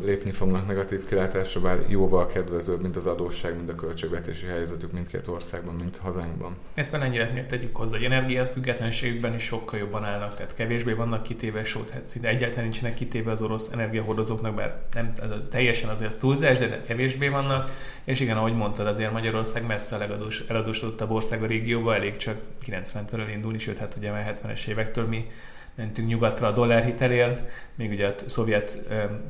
lépni 0.00 0.30
fognak 0.30 0.66
negatív 0.66 1.04
kilátásra, 1.04 1.60
bár 1.60 1.78
jóval 1.88 2.26
kedvezőbb, 2.26 2.82
mint 2.82 2.96
az 2.96 3.06
adósság, 3.06 3.56
mint 3.56 3.68
a 3.68 3.74
költségvetési 3.74 4.46
helyzetük 4.46 4.92
mindkét 4.92 5.28
országban, 5.28 5.74
mint 5.74 5.96
hazánkban. 5.96 6.56
Ezt 6.74 6.90
van 6.90 7.02
ennyire 7.02 7.46
tegyük 7.46 7.76
hozzá, 7.76 7.96
hogy 7.96 8.06
energiát 8.06 8.48
függetlenségükben 8.48 9.34
is 9.34 9.42
sokkal 9.42 9.78
jobban 9.78 10.04
állnak, 10.04 10.34
tehát 10.34 10.54
kevésbé 10.54 10.92
vannak 10.92 11.22
kitéve, 11.22 11.64
sőt, 11.64 11.90
hát 11.90 12.06
szinte 12.06 12.28
egyáltalán 12.28 12.64
nincsenek 12.64 12.94
kitéve 12.94 13.30
az 13.30 13.42
orosz 13.42 13.72
energiahordozóknak, 13.72 14.54
bár 14.54 14.82
nem 14.92 15.12
teljesen 15.50 15.88
azért 15.88 16.10
az 16.10 16.16
túlzás, 16.16 16.58
de 16.58 16.82
kevésbé 16.82 17.28
vannak, 17.28 17.70
és 18.04 18.20
igen, 18.20 18.36
ahogy 18.36 18.56
mondtad, 18.56 18.86
azért 18.86 19.12
Magyarország 19.12 19.66
messze 19.66 19.96
a 19.96 19.98
legadós, 19.98 20.44
eladósodottabb 20.48 21.10
ország 21.10 21.42
a 21.42 21.46
régióban, 21.46 21.94
elég 21.94 22.16
csak 22.16 22.36
90-től 22.66 23.28
indulni, 23.32 23.58
sőt, 23.58 23.78
hát 23.78 23.94
ugye 23.98 24.10
már 24.10 24.38
70-es 24.42 24.66
évektől 24.66 25.06
mi 25.06 25.26
mentünk 25.74 26.08
nyugatra 26.08 26.46
a 26.46 26.52
dollárhitelért, 26.52 27.50
még 27.74 27.90
ugye 27.90 28.06
a 28.06 28.14
szovjet 28.26 28.82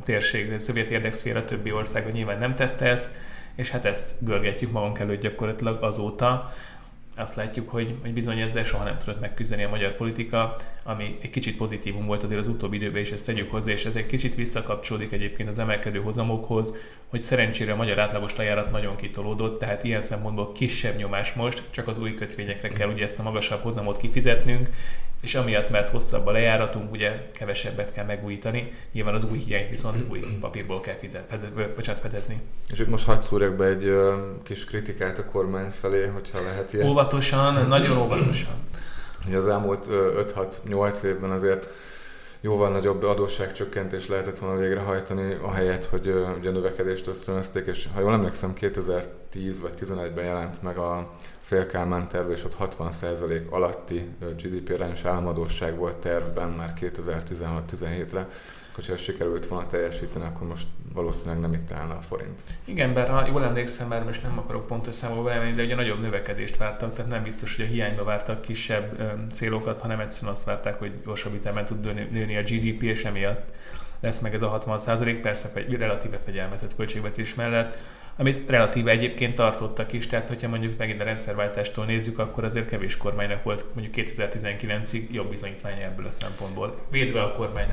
térség, 0.05 0.53
a 0.53 0.59
szovjet 0.59 0.91
érdekszféra 0.91 1.45
többi 1.45 1.73
országa 1.73 2.11
nyilván 2.11 2.39
nem 2.39 2.55
tette 2.55 2.87
ezt, 2.87 3.15
és 3.55 3.71
hát 3.71 3.85
ezt 3.85 4.15
görgetjük 4.21 4.73
magunk 4.73 4.99
előtt 4.99 5.21
gyakorlatilag 5.21 5.83
azóta, 5.83 6.53
azt 7.17 7.37
látjuk, 7.37 7.71
hogy, 7.71 7.95
hogy 8.03 8.13
bizony 8.13 8.41
ezzel 8.41 8.65
soha 8.65 8.85
nem 8.85 8.99
tudott 8.99 9.21
megküzdeni 9.21 9.65
a 9.65 9.69
magyar 9.69 9.97
politika, 9.97 10.57
ami 10.87 11.19
egy 11.21 11.31
kicsit 11.31 11.57
pozitívum 11.57 12.07
volt 12.07 12.23
azért 12.23 12.41
az 12.41 12.49
utóbbi 12.49 12.77
időben, 12.77 13.01
és 13.01 13.11
ezt 13.11 13.25
tegyük 13.25 13.51
hozzá, 13.51 13.73
és 13.73 13.85
ez 13.85 13.97
egy 13.97 14.07
kicsit 14.07 14.35
visszakapcsolódik 14.35 15.13
egyébként 15.13 15.49
az 15.49 15.59
emelkedő 15.59 16.01
hozamokhoz, 16.01 16.75
hogy 17.09 17.21
szerencsére 17.21 17.73
a 17.73 17.77
magyar 17.77 17.99
átlagos 17.99 18.37
lejárat 18.37 18.71
nagyon 18.71 18.97
kitolódott, 18.97 19.59
tehát 19.59 19.85
ilyen 19.85 20.01
szempontból 20.01 20.53
kisebb 20.53 20.97
nyomás 20.97 21.33
most, 21.33 21.63
csak 21.71 21.89
az 21.89 21.99
új 21.99 22.15
kötvényekre 22.15 22.69
kell 22.69 22.89
ugye 22.89 23.03
ezt 23.03 23.19
a 23.19 23.23
magasabb 23.23 23.63
hozamot 23.63 23.97
kifizetnünk, 23.97 24.69
és 25.21 25.35
amiatt, 25.35 25.71
mert 25.71 25.91
hosszabb 25.91 26.27
a 26.27 26.31
lejáratunk, 26.31 26.93
ugye 26.93 27.31
kevesebbet 27.33 27.93
kell 27.93 28.05
megújítani, 28.05 28.73
nyilván 28.93 29.15
az 29.15 29.25
új 29.25 29.39
hiányt 29.39 29.71
viszont 29.71 30.05
új 30.11 30.21
papírból 30.41 30.81
kell 30.81 30.95
fedez, 30.95 32.01
fedezni. 32.01 32.41
És 32.71 32.79
itt 32.79 32.89
most 32.89 33.05
hadd 33.05 33.21
szúrjak 33.21 33.57
be 33.57 33.65
egy 33.65 33.85
uh, 33.85 34.13
kis 34.43 34.65
kritikát 34.65 35.19
a 35.19 35.25
kormány 35.25 35.71
felé, 35.71 36.07
hogyha 36.07 36.43
lehet 36.43 36.73
ilyen. 36.73 36.87
Óvatosan, 36.87 37.69
nagyon 37.69 37.99
óvatosan. 37.99 38.55
Ugye 39.27 39.37
az 39.37 39.49
elmúlt 39.49 39.87
5-6-8 39.91 41.03
évben 41.03 41.31
azért 41.31 41.71
jóval 42.41 42.71
nagyobb 42.71 43.03
adósságcsökkentést 43.03 44.09
lehetett 44.09 44.39
volna 44.39 44.61
végrehajtani, 44.61 45.39
ahelyett, 45.43 45.85
hogy 45.85 46.15
ugye 46.39 46.51
növekedést 46.51 47.07
ösztönözték, 47.07 47.67
és 47.67 47.89
ha 47.95 48.01
jól 48.01 48.13
emlékszem, 48.13 48.55
2010 48.55 49.61
vagy 49.61 49.73
2011-ben 49.81 50.25
jelent 50.25 50.63
meg 50.63 50.79
a 50.79 51.11
Szélkálmán 51.45 52.09
terv, 52.09 52.31
és 52.31 52.45
ott 52.45 52.57
60% 52.61 53.49
alatti 53.49 54.09
GDP 54.43 54.71
arányos 54.75 55.05
államadóság 55.05 55.77
volt 55.77 55.97
tervben 55.97 56.49
már 56.49 56.73
2016-17-re 56.81 58.29
hogyha 58.75 58.97
sikerült 58.97 59.47
volna 59.47 59.67
teljesíteni, 59.67 60.25
akkor 60.25 60.47
most 60.47 60.67
valószínűleg 60.95 61.41
nem 61.41 61.53
itt 61.53 61.73
állna 61.73 61.97
a 61.97 62.01
forint. 62.01 62.41
Igen, 62.65 62.95
bár 62.95 63.09
ha 63.09 63.27
jól 63.27 63.45
emlékszem, 63.45 63.89
már 63.89 64.05
most 64.05 64.23
nem 64.23 64.39
akarok 64.39 64.67
pontos 64.67 64.95
számolva 64.95 65.33
elmenni, 65.33 65.53
de 65.55 65.63
ugye 65.63 65.75
nagyobb 65.75 66.01
növekedést 66.01 66.57
vártak, 66.57 66.95
tehát 66.95 67.11
nem 67.11 67.23
biztos, 67.23 67.57
hogy 67.57 67.65
a 67.65 67.69
hiányba 67.69 68.05
vártak 68.05 68.41
kisebb 68.41 69.01
öm, 69.01 69.29
célokat, 69.29 69.81
hanem 69.81 70.01
egyszerűen 70.01 70.33
azt 70.33 70.45
várták, 70.45 70.79
hogy 70.79 70.93
gyorsabb 71.05 71.35
ütemben 71.35 71.65
tud 71.65 72.11
nőni 72.13 72.37
a 72.37 72.43
GDP, 72.43 72.83
és 72.83 73.05
emiatt 73.05 73.53
lesz 74.01 74.21
meg 74.21 74.35
ez 74.35 74.43
a 74.43 74.63
60% 74.67 75.19
persze 75.23 75.51
relatíve 75.79 76.19
fegyelmezett 76.19 76.77
költségvetés 76.77 77.35
mellett 77.35 77.77
amit 78.17 78.43
relatíve 78.47 78.91
egyébként 78.91 79.35
tartottak 79.35 79.93
is, 79.93 80.07
tehát 80.07 80.29
hogyha 80.29 80.49
mondjuk 80.49 80.79
megint 80.79 81.01
a 81.01 81.05
rendszerváltástól 81.05 81.85
nézzük, 81.85 82.19
akkor 82.19 82.45
azért 82.45 82.69
kevés 82.69 82.97
kormánynak 82.97 83.43
volt 83.43 83.65
mondjuk 83.75 84.09
2019-ig 84.09 85.11
jobb 85.11 85.29
bizonyítványa 85.29 85.83
ebből 85.83 86.07
a 86.07 86.11
szempontból. 86.11 86.77
Védve 86.91 87.23
a 87.23 87.33
kormány. 87.33 87.67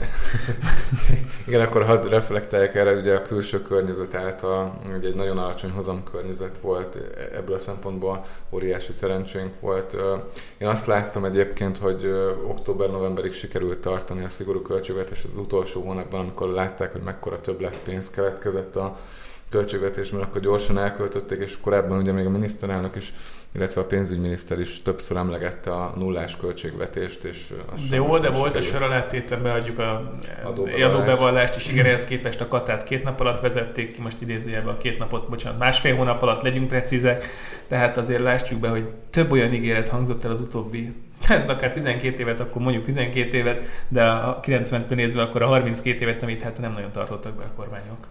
Igen, 1.48 1.62
akkor 1.62 1.86
hadd 1.86 2.10
reflektáljak 2.10 2.75
erre, 2.75 2.93
ugye 2.93 3.15
a 3.15 3.21
külső 3.21 3.62
környezet 3.62 4.15
által, 4.15 4.79
ugye 4.98 5.07
egy 5.07 5.15
nagyon 5.15 5.38
alacsony 5.38 5.71
hozam 5.71 6.03
környezet 6.03 6.57
volt, 6.57 6.98
ebből 7.36 7.55
a 7.55 7.60
szempontból 7.60 8.25
óriási 8.50 8.91
szerencsénk 8.91 9.60
volt. 9.60 9.95
Én 10.57 10.67
azt 10.67 10.86
láttam 10.86 11.25
egyébként, 11.25 11.77
hogy 11.77 12.05
október-novemberig 12.48 13.33
sikerült 13.33 13.79
tartani 13.79 14.24
a 14.24 14.29
szigorú 14.29 14.62
költségvetés 14.62 15.24
az 15.24 15.38
utolsó 15.38 15.81
hónapban, 15.81 16.19
amikor 16.19 16.50
látták, 16.50 16.91
hogy 16.91 17.01
mekkora 17.01 17.41
többlet 17.41 17.77
pénz 17.83 18.10
keletkezett 18.10 18.75
a 18.75 19.00
költségvetésben, 19.51 20.22
akkor 20.22 20.41
gyorsan 20.41 20.77
elköltötték, 20.77 21.39
és 21.39 21.58
korábban 21.62 21.98
ugye 21.98 22.12
még 22.12 22.25
a 22.25 22.29
miniszterelnök 22.29 22.96
is 22.96 23.13
illetve 23.55 23.81
a 23.81 23.86
pénzügyminiszter 23.86 24.60
is 24.60 24.81
többször 24.81 25.17
emlegette 25.17 25.72
a 25.72 25.93
nullás 25.96 26.38
költségvetést. 26.38 27.24
És 27.24 27.48
de 27.89 27.96
jó, 27.96 28.17
de 28.17 28.29
volt 28.29 28.55
a 28.55 28.62
sor 28.62 28.84
alá 28.84 29.08
beadjuk 29.43 29.79
a 29.79 30.13
adóbevallást, 30.43 31.55
és 31.55 31.67
igen, 31.72 31.86
ehhez 31.86 32.05
képest 32.05 32.41
a 32.41 32.48
katát 32.48 32.84
két 32.84 33.03
nap 33.03 33.20
alatt 33.20 33.39
vezették 33.39 33.93
ki, 33.93 34.01
most 34.01 34.22
idézőjelben 34.22 34.74
a 34.74 34.77
két 34.77 34.98
napot, 34.98 35.29
bocsánat, 35.29 35.60
másfél 35.60 35.96
hónap 35.96 36.22
alatt 36.22 36.41
legyünk 36.41 36.67
precízek, 36.67 37.25
tehát 37.67 37.98
azért 37.98 38.22
lássuk 38.22 38.60
be, 38.60 38.70
hogy 38.70 38.86
több 39.10 39.31
olyan 39.31 39.53
ígéret 39.53 39.88
hangzott 39.88 40.24
el 40.24 40.31
az 40.31 40.41
utóbbi 40.41 40.93
hát 41.22 41.50
akár 41.50 41.72
12 41.72 42.20
évet, 42.20 42.39
akkor 42.39 42.62
mondjuk 42.62 42.84
12 42.84 43.38
évet, 43.38 43.62
de 43.88 44.03
a 44.05 44.39
90-től 44.39 44.96
nézve 44.96 45.22
akkor 45.22 45.41
a 45.41 45.48
32 45.48 46.01
évet, 46.01 46.24
amit 46.24 46.41
hát 46.41 46.60
nem 46.60 46.72
nagyon 46.72 46.91
tartottak 46.91 47.34
be 47.34 47.43
a 47.43 47.51
kormányok. 47.55 48.08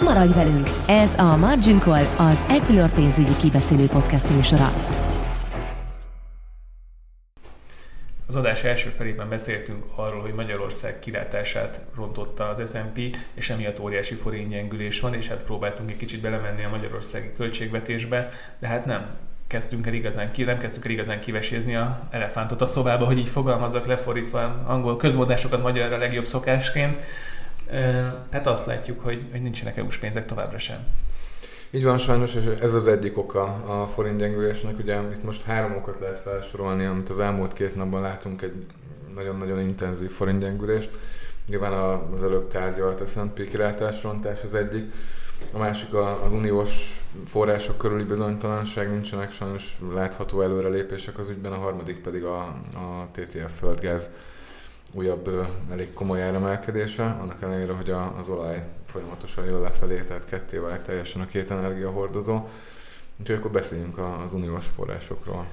Maradj 0.00 0.32
velünk! 0.34 0.68
Ez 0.86 1.14
a 1.18 1.36
Margin 1.36 1.80
Call, 1.80 2.04
az 2.18 2.44
Equilor 2.48 2.90
pénzügyi 2.90 3.36
kibeszélő 3.40 3.86
podcast 3.86 4.30
műsora. 4.30 4.72
Az 8.26 8.36
adás 8.36 8.64
első 8.64 8.88
felében 8.88 9.28
beszéltünk 9.28 9.84
arról, 9.94 10.20
hogy 10.20 10.34
Magyarország 10.34 10.98
kilátását 10.98 11.80
rontotta 11.96 12.48
az 12.48 12.70
S&P, 12.70 13.16
és 13.34 13.50
emiatt 13.50 13.80
óriási 13.80 14.14
forintgyengülés 14.14 15.00
van, 15.00 15.14
és 15.14 15.28
hát 15.28 15.42
próbáltunk 15.42 15.90
egy 15.90 15.96
kicsit 15.96 16.20
belemenni 16.20 16.64
a 16.64 16.68
magyarországi 16.68 17.32
költségvetésbe, 17.36 18.30
de 18.58 18.66
hát 18.66 18.86
nem 18.86 19.06
kezdtünk 19.46 19.86
el 19.86 19.94
igazán 19.94 20.32
ki, 20.32 20.42
nem 20.42 20.58
kezdtük 20.58 20.84
el 20.84 20.90
igazán 20.90 21.20
kivesézni 21.20 21.76
a 21.76 22.08
elefántot 22.10 22.60
a 22.60 22.66
szobába, 22.66 23.04
hogy 23.04 23.18
így 23.18 23.28
fogalmazzak 23.28 23.86
lefordítva 23.86 24.62
angol 24.66 24.96
közmondásokat 24.96 25.62
magyarra 25.62 25.96
legjobb 25.96 26.24
szokásként. 26.24 27.00
Tehát 28.30 28.46
azt 28.46 28.66
látjuk, 28.66 29.00
hogy, 29.00 29.28
hogy 29.30 29.42
nincsenek 29.42 29.76
EU-s 29.76 29.98
pénzek 29.98 30.26
továbbra 30.26 30.58
sem. 30.58 30.86
Így 31.70 31.84
van 31.84 31.98
sajnos, 31.98 32.34
és 32.34 32.44
ez 32.60 32.74
az 32.74 32.86
egyik 32.86 33.18
oka 33.18 33.42
a 33.42 33.86
forint 33.86 34.18
gyengülésnek. 34.18 34.78
Ugye 34.78 35.00
itt 35.00 35.24
most 35.24 35.42
három 35.42 35.76
okot 35.76 36.00
lehet 36.00 36.18
felsorolni, 36.18 36.84
amit 36.84 37.08
az 37.08 37.20
elmúlt 37.20 37.52
két 37.52 37.76
napban 37.76 38.00
látunk 38.00 38.42
egy 38.42 38.66
nagyon-nagyon 39.14 39.60
intenzív 39.60 40.10
forint 40.10 40.40
gyengülést. 40.40 40.90
Nyilván 41.48 41.72
az 42.14 42.22
előbb 42.22 42.48
tárgyalt 42.48 43.08
S&P 43.08 43.48
kilátásrontás 43.48 44.42
az 44.42 44.54
egyik. 44.54 44.92
A 45.54 45.58
másik 45.58 45.94
az 46.24 46.32
uniós 46.32 47.04
források 47.26 47.78
körüli 47.78 48.04
bizonytalanság, 48.04 48.90
nincsenek 48.90 49.32
sajnos 49.32 49.78
látható 49.94 50.42
előrelépések 50.42 51.18
az 51.18 51.28
ügyben, 51.28 51.52
a 51.52 51.58
harmadik 51.58 52.00
pedig 52.00 52.24
a, 52.24 52.38
a 52.74 53.08
TTF 53.12 53.58
földgáz 53.58 54.10
újabb, 54.92 55.48
elég 55.70 55.92
komoly 55.92 56.22
áremelkedése, 56.22 57.04
annak 57.04 57.42
ellenére, 57.42 57.72
hogy 57.72 57.90
a, 57.90 58.16
az 58.18 58.28
olaj 58.28 58.62
folyamatosan 58.86 59.44
jön 59.44 59.60
lefelé, 59.60 60.02
tehát 60.02 60.24
ketté 60.24 60.56
vált 60.56 60.80
teljesen 60.80 61.20
a 61.20 61.26
két 61.26 61.50
energiahordozó. 61.50 62.48
Úgyhogy 63.20 63.36
akkor 63.36 63.50
beszéljünk 63.50 63.98
az 64.24 64.32
uniós 64.32 64.66
forrásokról. 64.66 65.46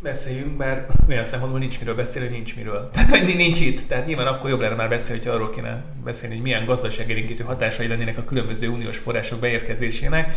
Beszéljünk, 0.00 0.56
bár 0.56 0.86
olyan 1.08 1.24
szempontból 1.24 1.60
nincs 1.60 1.78
miről 1.78 1.94
beszélni, 1.94 2.28
nincs 2.28 2.56
miről. 2.56 2.90
Tehát 2.92 3.24
nincs 3.24 3.60
itt. 3.60 3.88
Tehát 3.88 4.06
nyilván 4.06 4.26
akkor 4.26 4.50
jobb 4.50 4.60
lenne 4.60 4.74
már 4.74 4.88
beszélni, 4.88 5.22
hogy 5.22 5.30
arról 5.30 5.50
kéne 5.50 5.84
beszélni, 6.04 6.34
hogy 6.34 6.44
milyen 6.44 6.64
gazdaságélénkítő 6.64 7.44
hatásai 7.44 7.86
lennének 7.86 8.18
a 8.18 8.24
különböző 8.24 8.68
uniós 8.68 8.96
források 8.98 9.38
beérkezésének. 9.38 10.34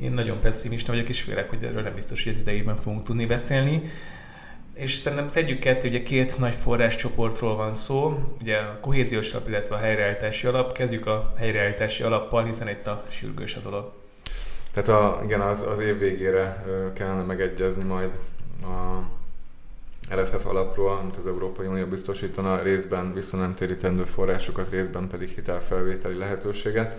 Én 0.00 0.12
nagyon 0.12 0.40
pessimista 0.40 0.92
vagyok, 0.92 1.08
és 1.08 1.22
félek, 1.22 1.48
hogy 1.48 1.64
erről 1.64 1.82
nem 1.82 1.94
biztos, 1.94 2.24
hogy 2.24 2.32
az 2.32 2.38
idejében 2.38 2.76
fogunk 2.76 3.02
tudni 3.02 3.26
beszélni 3.26 3.82
és 4.74 4.94
szerintem 4.94 5.28
szedjük 5.28 5.58
kettő, 5.58 5.88
ugye 5.88 6.02
két 6.02 6.38
nagy 6.38 6.54
forráscsoportról 6.54 7.56
van 7.56 7.72
szó, 7.72 8.18
ugye 8.40 8.56
a 8.56 8.78
kohéziós 8.80 9.32
alap, 9.34 9.48
illetve 9.48 9.74
a 9.74 9.78
helyreállítási 9.78 10.46
alap. 10.46 10.72
Kezdjük 10.72 11.06
a 11.06 11.32
helyreállítási 11.38 12.02
alappal, 12.02 12.44
hiszen 12.44 12.68
itt 12.68 12.86
a 12.86 13.04
sürgős 13.10 13.56
a 13.56 13.60
dolog. 13.60 13.92
Tehát 14.72 14.88
a, 14.88 15.20
igen, 15.24 15.40
az, 15.40 15.62
az 15.62 15.78
év 15.78 15.98
végére 15.98 16.64
kellene 16.94 17.22
megegyezni 17.22 17.82
majd 17.82 18.18
a 18.62 19.02
RFF 20.14 20.46
alapról, 20.46 20.96
amit 21.00 21.16
az 21.16 21.26
Európai 21.26 21.66
Unió 21.66 21.86
biztosítana, 21.86 22.62
részben 22.62 23.14
visszanemtérítendő 23.14 24.04
forrásokat, 24.04 24.70
részben 24.70 25.08
pedig 25.08 25.28
hitelfelvételi 25.28 26.16
lehetőséget 26.16 26.96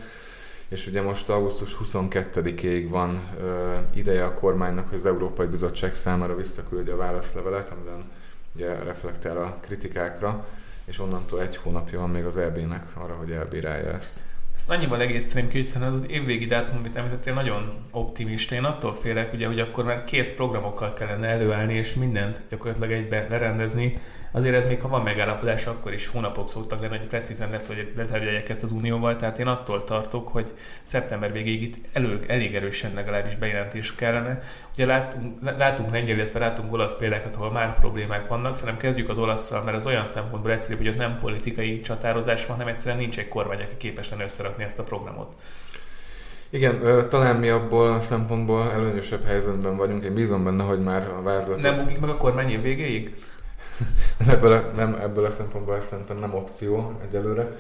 és 0.73 0.87
ugye 0.87 1.01
most 1.01 1.29
augusztus 1.29 1.77
22-ig 1.83 2.85
van 2.89 3.21
ö, 3.39 3.73
ideje 3.93 4.25
a 4.25 4.33
kormánynak, 4.33 4.89
hogy 4.89 4.97
az 4.97 5.05
Európai 5.05 5.47
Bizottság 5.47 5.95
számára 5.95 6.35
visszaküldje 6.35 6.93
a 6.93 6.97
válaszlevelet, 6.97 7.69
amiben 7.69 8.11
ugye 8.55 8.83
reflektál 8.83 9.37
a 9.37 9.57
kritikákra, 9.61 10.45
és 10.85 10.99
onnantól 10.99 11.41
egy 11.41 11.55
hónapja 11.55 11.99
van 11.99 12.09
még 12.09 12.25
az 12.25 12.37
EB-nek 12.37 12.87
arra, 12.93 13.13
hogy 13.13 13.31
elbírálja 13.31 13.91
ezt. 13.91 14.13
Ezt 14.55 14.69
annyival 14.69 15.01
egészíteném 15.01 15.50
ki, 15.50 15.57
hiszen 15.57 15.81
az 15.81 16.05
évvégi 16.10 16.45
dátum, 16.45 16.77
amit 16.77 16.95
említettél, 16.95 17.33
nagyon 17.33 17.74
optimista. 17.91 18.55
Én 18.55 18.63
attól 18.63 18.93
félek, 18.93 19.33
ugye, 19.33 19.48
hogy 19.48 19.60
akkor 19.60 19.83
már 19.83 20.03
kész 20.03 20.36
programokkal 20.36 20.93
kellene 20.93 21.27
előállni, 21.27 21.74
és 21.74 21.93
mindent 21.93 22.41
gyakorlatilag 22.49 22.91
egybe 22.91 23.27
lerendezni. 23.30 23.97
Azért 24.32 24.56
ez 24.56 24.67
még 24.67 24.82
ha 24.82 24.88
van 24.88 25.01
megállapodás, 25.01 25.65
akkor 25.65 25.93
is 25.93 26.08
hónapok 26.08 26.49
szoktak 26.49 26.82
lenni, 26.82 26.97
hogy 26.97 27.08
precízen 27.08 27.49
lett, 27.49 27.67
hogy 27.67 27.91
letárgyalják 27.95 28.49
ezt 28.49 28.63
az 28.63 28.71
unióval. 28.71 29.15
Tehát 29.15 29.39
én 29.39 29.47
attól 29.47 29.84
tartok, 29.84 30.27
hogy 30.27 30.51
szeptember 30.84 31.32
végéig 31.32 31.62
itt 31.62 31.75
elő, 31.93 32.23
elég 32.27 32.56
erősen 32.56 32.93
legalábbis 32.93 33.36
bejelentés 33.36 33.95
kellene. 33.95 34.39
Ugye 34.73 34.86
látunk, 34.86 35.58
látunk 35.58 35.91
lengyel, 35.91 36.15
illetve 36.15 36.39
látunk 36.39 36.73
olasz 36.73 36.97
példákat, 36.97 37.36
ahol 37.36 37.51
már 37.51 37.80
problémák 37.80 38.27
vannak. 38.27 38.54
Szerintem 38.54 38.77
kezdjük 38.77 39.10
az 39.10 39.17
olaszszal, 39.17 39.63
mert 39.63 39.77
az 39.77 39.86
olyan 39.86 40.06
szempontból 40.06 40.51
egyszerűbb, 40.51 40.80
hogy 40.80 40.88
ott 40.88 40.97
nem 40.97 41.17
politikai 41.17 41.82
csatározás 41.82 42.45
van, 42.45 42.58
hanem 42.58 42.73
egyszerűen 42.73 43.01
nincs 43.01 43.19
egy 43.19 43.27
kormány, 43.27 43.62
aki 43.62 43.77
képes 43.77 44.10
lenne 44.10 44.27
összerakni 44.43 44.63
ezt 44.63 44.79
a 44.79 44.84
programot. 44.84 45.34
Igen, 46.49 47.08
talán 47.10 47.36
mi 47.36 47.49
abból 47.49 47.91
a 47.93 48.01
szempontból 48.01 48.71
előnyösebb 48.71 49.25
helyzetben 49.25 49.77
vagyunk. 49.77 50.03
Én 50.03 50.13
bízom 50.13 50.43
benne, 50.43 50.63
hogy 50.63 50.84
már 50.84 51.10
a 51.10 51.21
vázlatot... 51.21 51.62
Nem 51.62 51.75
bukik 51.75 51.99
meg 51.99 52.10
a 52.10 52.17
kormány 52.17 52.49
év 52.49 52.62
végéig? 52.62 53.15
ebből, 54.34 54.51
a, 54.51 54.71
nem, 54.75 54.97
ebből 55.01 55.25
a 55.25 55.32
szempontból 55.32 55.82
szerintem 55.82 56.17
nem 56.17 56.34
opció 56.34 56.99
egyelőre. 57.10 57.58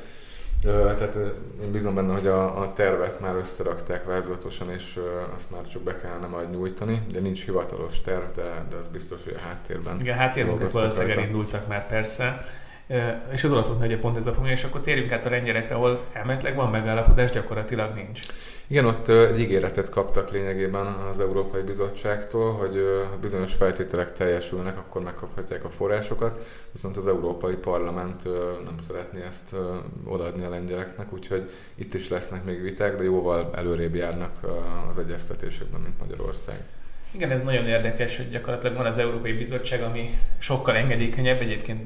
Tehát 0.61 1.15
én 1.61 1.71
bízom 1.71 1.95
benne, 1.95 2.13
hogy 2.13 2.27
a, 2.27 2.59
a 2.61 2.73
tervet 2.73 3.19
már 3.19 3.35
összerakták 3.35 4.05
vázlatosan, 4.05 4.69
és 4.69 4.99
azt 5.35 5.51
már 5.51 5.67
csak 5.67 5.81
be 5.81 5.99
kellene 5.99 6.27
majd 6.27 6.51
nyújtani. 6.51 7.01
Ugye 7.07 7.19
nincs 7.19 7.45
hivatalos 7.45 8.01
terv, 8.01 8.35
de, 8.35 8.65
de 8.69 8.75
az 8.75 8.87
biztos, 8.87 9.23
hogy 9.23 9.35
a 9.37 9.47
háttérben. 9.47 9.99
Igen, 9.99 10.17
háttérben 10.17 10.67
valószínűleg 10.71 11.17
elindultak 11.17 11.67
már 11.67 11.87
persze 11.87 12.45
és 13.31 13.43
az 13.43 13.51
olaszoknak 13.51 13.85
ugye 13.85 13.99
pont 13.99 14.17
ez 14.17 14.25
a 14.25 14.31
probléma, 14.31 14.55
és 14.55 14.63
akkor 14.63 14.81
térjünk 14.81 15.11
át 15.11 15.25
a 15.25 15.29
lengyelekre, 15.29 15.75
ahol 15.75 16.05
elméletileg 16.13 16.55
van 16.55 16.69
megállapodás, 16.69 17.31
gyakorlatilag 17.31 17.93
nincs. 17.95 18.21
Igen, 18.67 18.85
ott 18.85 19.07
egy 19.07 19.39
ígéretet 19.39 19.89
kaptak 19.89 20.31
lényegében 20.31 20.85
az 20.85 21.19
Európai 21.19 21.61
Bizottságtól, 21.61 22.53
hogy 22.53 22.75
ha 23.09 23.17
bizonyos 23.17 23.53
feltételek 23.53 24.13
teljesülnek, 24.13 24.77
akkor 24.77 25.01
megkaphatják 25.03 25.63
a 25.63 25.69
forrásokat, 25.69 26.61
viszont 26.71 26.97
az 26.97 27.07
Európai 27.07 27.55
Parlament 27.55 28.23
nem 28.65 28.77
szeretné 28.77 29.21
ezt 29.21 29.55
odaadni 30.05 30.45
a 30.45 30.49
lengyeleknek, 30.49 31.13
úgyhogy 31.13 31.49
itt 31.75 31.93
is 31.93 32.09
lesznek 32.09 32.43
még 32.43 32.61
viták, 32.61 32.95
de 32.95 33.03
jóval 33.03 33.49
előrébb 33.55 33.95
járnak 33.95 34.39
az 34.89 34.97
egyeztetésekben, 34.97 35.81
mint 35.81 35.99
Magyarország. 35.99 36.59
Igen, 37.11 37.31
ez 37.31 37.43
nagyon 37.43 37.67
érdekes, 37.67 38.17
hogy 38.17 38.29
gyakorlatilag 38.29 38.75
van 38.75 38.85
az 38.85 38.97
Európai 38.97 39.33
Bizottság, 39.33 39.81
ami 39.81 40.09
sokkal 40.37 40.75
engedékenyebb, 40.75 41.41
egyébként 41.41 41.81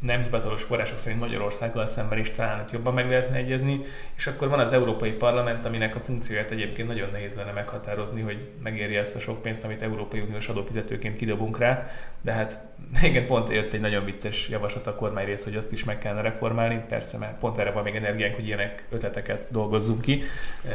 nem 0.00 0.22
hivatalos 0.22 0.62
források 0.62 0.98
szerint 0.98 1.20
Magyarországgal 1.20 1.86
szemben 1.86 2.18
is 2.18 2.30
talán 2.30 2.64
jobban 2.72 2.94
meg 2.94 3.08
lehetne 3.08 3.36
egyezni, 3.36 3.80
és 4.16 4.26
akkor 4.26 4.48
van 4.48 4.58
az 4.58 4.72
Európai 4.72 5.12
Parlament, 5.12 5.64
aminek 5.64 5.94
a 5.94 6.00
funkcióját 6.00 6.50
egyébként 6.50 6.88
nagyon 6.88 7.10
nehéz 7.10 7.36
lenne 7.36 7.52
meghatározni, 7.52 8.20
hogy 8.20 8.48
megéri 8.62 8.96
ezt 8.96 9.14
a 9.14 9.18
sok 9.18 9.42
pénzt, 9.42 9.64
amit 9.64 9.82
Európai 9.82 10.20
Uniós 10.20 10.48
adófizetőként 10.48 11.16
kidobunk 11.16 11.58
rá, 11.58 11.82
de 12.20 12.32
hát 12.32 12.69
igen, 13.02 13.26
pont 13.26 13.48
jött 13.48 13.72
egy 13.72 13.80
nagyon 13.80 14.04
vicces 14.04 14.48
javaslat 14.48 14.86
a 14.86 14.94
kormány 14.94 15.24
rész, 15.24 15.44
hogy 15.44 15.56
azt 15.56 15.72
is 15.72 15.84
meg 15.84 15.98
kellene 15.98 16.20
reformálni, 16.22 16.82
persze, 16.88 17.18
mert 17.18 17.38
pont 17.38 17.58
erre 17.58 17.70
van 17.70 17.82
még 17.82 17.94
energiánk, 17.94 18.34
hogy 18.34 18.46
ilyenek 18.46 18.84
ötleteket 18.90 19.46
dolgozzunk 19.50 20.00
ki, 20.00 20.22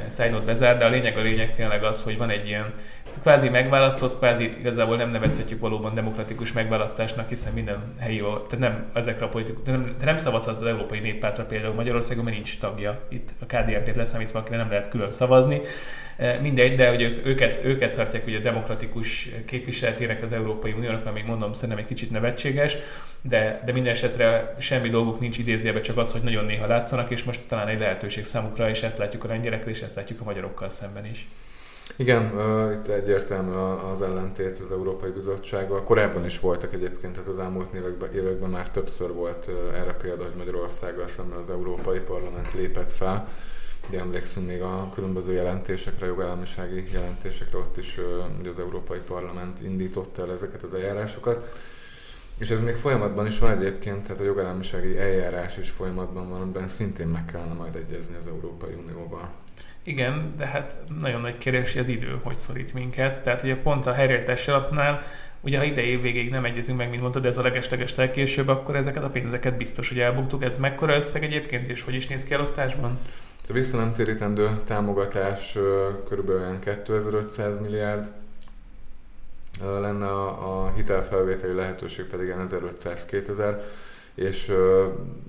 szájnót 0.06 0.46
bezár, 0.46 0.78
de 0.78 0.86
a 0.86 0.90
lényeg 0.90 1.18
a 1.18 1.22
lényeg 1.22 1.52
tényleg 1.52 1.84
az, 1.84 2.04
hogy 2.04 2.18
van 2.18 2.30
egy 2.30 2.48
ilyen 2.48 2.74
kvázi 3.22 3.50
megválasztott, 3.50 4.18
kvázi 4.18 4.56
igazából 4.60 4.98
nem 4.98 5.10
nevezhetjük 5.10 5.60
valóban 5.60 5.94
demokratikus 5.94 6.52
megválasztásnak, 6.52 7.30
hiszen 7.30 7.54
minden 7.54 7.94
helyi, 8.00 8.20
tehát 8.20 8.58
nem 8.58 8.86
ezekre 8.94 9.26
a 9.26 9.30
politikus, 9.30 9.66
nem, 9.66 9.96
nem 10.04 10.18
szavazhat 10.18 10.58
az 10.58 10.66
Európai 10.66 11.00
Néppártra 11.00 11.46
például 11.46 11.74
Magyarországon, 11.74 12.24
mert 12.24 12.36
nincs 12.36 12.60
tagja. 12.60 13.02
Itt 13.10 13.30
a 13.40 13.46
KDNP-t 13.46 13.96
leszámítva, 13.96 14.40
akire 14.40 14.58
nem 14.58 14.70
lehet 14.70 14.90
külön 14.90 15.10
szavazni. 15.10 15.62
E, 16.18 16.40
mindegy, 16.40 16.76
de 16.76 16.90
hogy 16.90 17.22
őket, 17.24 17.64
őket 17.64 17.96
tartják 17.96 18.28
ugye 18.28 18.40
demokratikus 18.40 19.30
képviseletének 19.46 20.22
az 20.22 20.32
Európai 20.32 20.72
Uniónak, 20.72 21.06
ami 21.06 21.22
mondom 21.28 21.54
szerintem 21.54 21.78
egy 21.78 21.90
kicsit 21.96 22.12
nevetséges, 22.12 22.78
de, 23.22 23.62
de 23.66 23.72
minden 23.72 23.92
esetre 23.92 24.56
semmi 24.60 24.90
dolguk 24.90 25.20
nincs 25.20 25.38
idézőjelben, 25.38 25.84
csak 25.84 25.98
az, 25.98 26.12
hogy 26.12 26.22
nagyon 26.22 26.46
néha 26.46 26.68
látszanak, 26.68 27.10
és 27.10 27.24
most 27.24 27.42
talán 27.48 27.68
egy 27.68 27.80
lehetőség 27.80 28.24
számukra, 28.24 28.70
és 28.70 28.84
ezt 28.84 28.98
látjuk 28.98 29.24
a 29.24 29.28
lengyelekkel, 29.28 29.70
és 29.70 29.82
ezt 29.82 29.96
látjuk 29.96 30.22
a 30.22 30.24
magyarokkal 30.24 30.70
szemben 30.70 31.06
is. 31.06 31.28
Igen, 31.96 32.32
uh, 32.36 32.74
itt 32.74 32.88
egyértelmű 32.88 33.52
az 33.92 34.02
ellentét 34.02 34.60
az 34.60 34.72
Európai 34.72 35.10
Bizottsággal. 35.10 35.84
Korábban 35.84 36.26
is 36.26 36.40
voltak 36.40 36.74
egyébként, 36.74 37.14
tehát 37.14 37.30
az 37.30 37.40
elmúlt 37.40 37.74
években, 37.74 38.14
években 38.14 38.50
már 38.50 38.70
többször 38.70 39.14
volt 39.14 39.48
uh, 39.48 39.80
erre 39.80 39.94
példa, 39.94 40.24
hogy 40.24 40.36
Magyarországgal 40.38 41.08
szemben 41.08 41.38
az 41.38 41.50
Európai 41.50 42.00
Parlament 42.00 42.54
lépett 42.54 42.92
fel. 42.92 43.30
Ugye 43.90 44.00
emlékszünk 44.00 44.48
még 44.48 44.62
a 44.62 44.92
különböző 44.94 45.34
jelentésekre, 45.34 46.06
jogállamisági 46.06 46.84
jelentésekre, 46.92 47.58
ott 47.58 47.78
is 47.78 47.98
uh, 47.98 48.48
az 48.50 48.60
Európai 48.60 49.00
Parlament 49.08 49.62
indította 49.62 50.22
el 50.22 50.32
ezeket 50.32 50.64
az 50.64 50.74
eljárásokat. 50.74 51.48
És 52.38 52.50
ez 52.50 52.62
még 52.62 52.76
folyamatban 52.76 53.26
is 53.26 53.40
van 53.40 53.52
egyébként, 53.52 54.04
tehát 54.04 54.22
a 54.22 54.26
jogállamisági 54.26 54.98
eljárás 54.98 55.58
is 55.58 55.70
folyamatban 55.70 56.30
van, 56.30 56.42
amiben 56.42 56.68
szintén 56.68 57.08
meg 57.08 57.26
kellene 57.26 57.54
majd 57.54 57.76
egyezni 57.76 58.16
az 58.16 58.28
Európai 58.28 58.74
Unióval. 58.74 59.30
Igen, 59.84 60.34
de 60.38 60.46
hát 60.46 60.80
nagyon 61.00 61.22
nagy 61.22 61.38
kérdés, 61.38 61.76
az 61.76 61.88
idő 61.88 62.20
hogy 62.24 62.38
szorít 62.38 62.74
minket. 62.74 63.22
Tehát 63.22 63.44
ugye 63.44 63.56
pont 63.56 63.88
a 63.88 63.94
helyreállítási 63.94 64.52
alapnál, 64.52 65.02
ugye 65.42 65.58
ha 65.58 65.64
idei 65.64 65.98
végéig 65.98 66.30
nem 66.30 66.46
egyezünk 66.46 66.78
meg, 66.78 66.90
mint 66.90 67.02
mondtad, 67.02 67.26
ez 67.26 67.38
a 67.38 67.42
legesleges 67.42 67.96
legkésőbb, 67.96 68.48
akkor 68.48 68.76
ezeket 68.76 69.04
a 69.04 69.10
pénzeket 69.10 69.58
biztos, 69.58 69.90
hogy 69.90 70.00
elbuktuk. 70.00 70.44
Ez 70.44 70.58
mekkora 70.58 70.96
összeg 70.96 71.24
egyébként, 71.24 71.68
és 71.68 71.82
hogy 71.82 71.94
is 71.94 72.08
néz 72.08 72.24
ki 72.24 72.34
elosztásban? 72.34 73.00
A 73.50 73.54
visszanemtérítendő 73.54 74.50
támogatás 74.66 75.58
körülbelül 76.08 76.60
2500 76.60 77.60
milliárd 77.60 78.12
lenne 79.64 80.08
a, 80.08 80.64
a 80.64 80.72
hitelfelvételi 80.72 81.54
lehetőség 81.54 82.06
pedig 82.06 82.34
1500-2000 82.38 83.62
és 84.16 84.52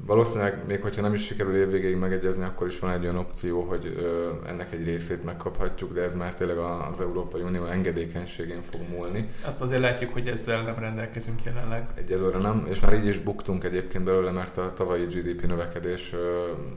valószínűleg 0.06 0.66
még 0.66 0.82
hogyha 0.82 1.00
nem 1.00 1.14
is 1.14 1.24
sikerül 1.24 1.56
évvégéig 1.56 1.96
megegyezni, 1.96 2.44
akkor 2.44 2.66
is 2.66 2.78
van 2.78 2.90
egy 2.90 3.02
olyan 3.02 3.16
opció, 3.16 3.62
hogy 3.62 3.98
ennek 4.46 4.72
egy 4.72 4.84
részét 4.84 5.24
megkaphatjuk, 5.24 5.92
de 5.92 6.02
ez 6.02 6.14
már 6.14 6.34
tényleg 6.34 6.58
az 6.58 7.00
Európai 7.00 7.42
Unió 7.42 7.64
engedékenységén 7.64 8.62
fog 8.62 8.80
múlni. 8.90 9.28
Azt 9.44 9.60
azért 9.60 9.80
látjuk, 9.80 10.12
hogy 10.12 10.26
ezzel 10.26 10.62
nem 10.62 10.78
rendelkezünk 10.78 11.44
jelenleg. 11.44 11.86
Egyelőre 11.94 12.38
nem, 12.38 12.66
és 12.70 12.80
már 12.80 12.94
így 12.94 13.06
is 13.06 13.18
buktunk 13.18 13.64
egyébként 13.64 14.04
belőle, 14.04 14.30
mert 14.30 14.56
a 14.56 14.72
tavalyi 14.74 15.04
GDP 15.04 15.46
növekedés 15.46 16.14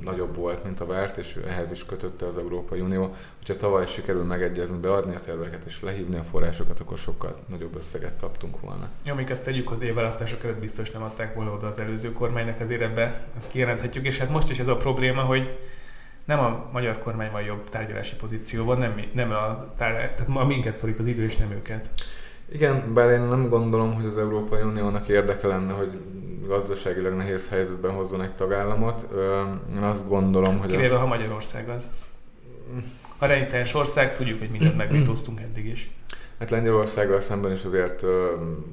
nagyobb 0.01 0.35
volt, 0.35 0.63
mint 0.63 0.79
a 0.79 0.85
várt, 0.85 1.17
és 1.17 1.37
ehhez 1.47 1.71
is 1.71 1.85
kötötte 1.85 2.25
az 2.25 2.37
Európai 2.37 2.79
Unió. 2.79 3.15
Hogyha 3.37 3.57
tavaly 3.57 3.85
sikerül 3.85 4.23
megegyezni, 4.23 4.77
beadni 4.77 5.15
a 5.15 5.19
terveket 5.19 5.63
és 5.65 5.81
lehívni 5.81 6.17
a 6.17 6.23
forrásokat, 6.23 6.79
akkor 6.79 6.97
sokkal 6.97 7.35
nagyobb 7.47 7.75
összeget 7.75 8.19
kaptunk 8.19 8.59
volna. 8.59 8.89
Jó, 9.03 9.15
még 9.15 9.29
ezt 9.29 9.43
tegyük 9.43 9.71
az 9.71 9.81
évválasztások 9.81 10.43
előtt 10.43 10.59
biztos 10.59 10.91
nem 10.91 11.01
adták 11.01 11.35
volna 11.35 11.53
oda 11.53 11.67
az 11.67 11.79
előző 11.79 11.98
kormánynak 12.13 12.59
az 12.59 12.69
ebbe, 12.69 13.27
ezt 13.37 13.51
kijelenthetjük, 13.51 14.05
és 14.05 14.17
hát 14.17 14.29
most 14.29 14.49
is 14.49 14.59
ez 14.59 14.67
a 14.67 14.77
probléma, 14.77 15.21
hogy 15.21 15.57
nem 16.25 16.39
a 16.39 16.69
magyar 16.71 16.99
kormány 16.99 17.31
van 17.31 17.41
jobb 17.41 17.69
tárgyalási 17.69 18.15
pozícióban, 18.15 18.77
nem, 18.77 19.01
nem 19.13 19.31
a 19.31 19.73
tárgyalás, 19.77 20.09
tehát 20.09 20.27
ma 20.27 20.45
minket 20.45 20.75
szorít 20.75 20.99
az 20.99 21.05
idő, 21.05 21.23
és 21.23 21.37
nem 21.37 21.51
őket. 21.51 21.89
Igen, 22.51 22.93
bár 22.93 23.09
én 23.09 23.21
nem 23.21 23.49
gondolom, 23.49 23.93
hogy 23.93 24.05
az 24.05 24.17
Európai 24.17 24.61
Uniónak 24.61 25.07
érdeke 25.07 25.47
lenne, 25.47 25.73
hogy 25.73 25.99
gazdaságilag 26.47 27.13
nehéz 27.13 27.49
helyzetben 27.49 27.91
hozzon 27.91 28.21
egy 28.21 28.35
tagállamot. 28.35 29.09
Én 29.75 29.81
azt 29.83 30.07
gondolom, 30.07 30.57
hogy... 30.59 30.69
Kivéve, 30.69 30.95
a... 30.95 30.99
ha 30.99 31.05
Magyarország 31.05 31.69
az. 31.69 31.89
A 33.17 33.25
rejteljes 33.25 33.73
ország, 33.73 34.17
tudjuk, 34.17 34.39
hogy 34.39 34.49
mindent 34.49 34.77
megvétóztunk 34.77 35.41
eddig 35.41 35.65
is. 35.65 35.89
Hát 36.39 36.49
Lengyelországgal 36.49 37.21
szemben 37.21 37.51
is 37.51 37.63
azért 37.63 38.05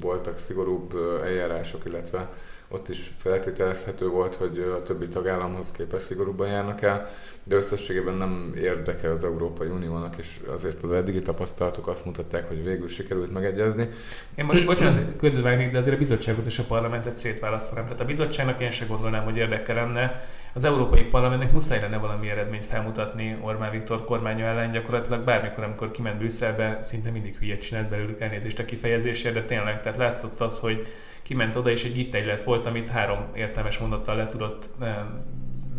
voltak 0.00 0.38
szigorúbb 0.38 0.94
eljárások, 1.24 1.82
illetve 1.84 2.28
ott 2.68 2.88
is 2.88 3.10
feltételezhető 3.16 4.08
volt, 4.08 4.34
hogy 4.34 4.58
a 4.58 4.82
többi 4.82 5.08
tagállamhoz 5.08 5.72
képest 5.72 6.06
szigorúbban 6.06 6.48
járnak 6.48 6.82
el, 6.82 7.08
de 7.44 7.56
összességében 7.56 8.14
nem 8.14 8.52
érdeke 8.56 9.10
az 9.10 9.24
Európai 9.24 9.68
Uniónak, 9.68 10.14
és 10.18 10.40
azért 10.52 10.82
az 10.82 10.90
eddigi 10.90 11.22
tapasztalatok 11.22 11.88
azt 11.88 12.04
mutatták, 12.04 12.48
hogy 12.48 12.64
végül 12.64 12.88
sikerült 12.88 13.32
megegyezni. 13.32 13.88
Én 14.34 14.44
most, 14.44 14.66
bocsánat, 14.66 15.16
közülvágnék, 15.18 15.70
de 15.70 15.78
azért 15.78 15.94
a 15.96 15.98
bizottságot 15.98 16.46
és 16.46 16.58
a 16.58 16.64
parlamentet 16.64 17.14
szétválasztanám. 17.14 17.84
Tehát 17.84 18.00
a 18.00 18.04
bizottságnak 18.04 18.60
én 18.60 18.70
sem 18.70 18.88
gondolnám, 18.88 19.24
hogy 19.24 19.36
érdeke 19.36 19.72
lenne. 19.72 20.24
Az 20.54 20.64
Európai 20.64 21.02
Parlamentnek 21.02 21.52
muszáj 21.52 21.80
lenne 21.80 21.96
valami 21.96 22.30
eredményt 22.30 22.66
felmutatni 22.66 23.38
Orbán 23.42 23.70
Viktor 23.70 24.04
kormánya 24.04 24.46
ellen. 24.46 24.72
Gyakorlatilag 24.72 25.24
bármikor, 25.24 25.64
amikor 25.64 25.90
kiment 25.90 26.18
Brüsszelbe, 26.18 26.78
szinte 26.82 27.10
mindig 27.10 27.36
hülyet 27.38 27.60
csinált 27.60 27.88
belőlük 27.88 28.20
elnézést 28.20 28.58
a 28.58 28.64
kifejezésért, 28.64 29.34
de 29.34 29.44
tényleg, 29.44 29.82
tehát 29.82 29.98
látszott 29.98 30.40
az, 30.40 30.58
hogy 30.58 30.86
kiment 31.26 31.56
oda, 31.56 31.70
és 31.70 31.84
egy 31.84 31.92
gittegylet 31.92 32.44
volt, 32.44 32.66
amit 32.66 32.88
három 32.88 33.30
értelmes 33.34 33.78
mondattal 33.78 34.16
le 34.16 34.26
tudott 34.26 34.68
eh, 34.80 34.96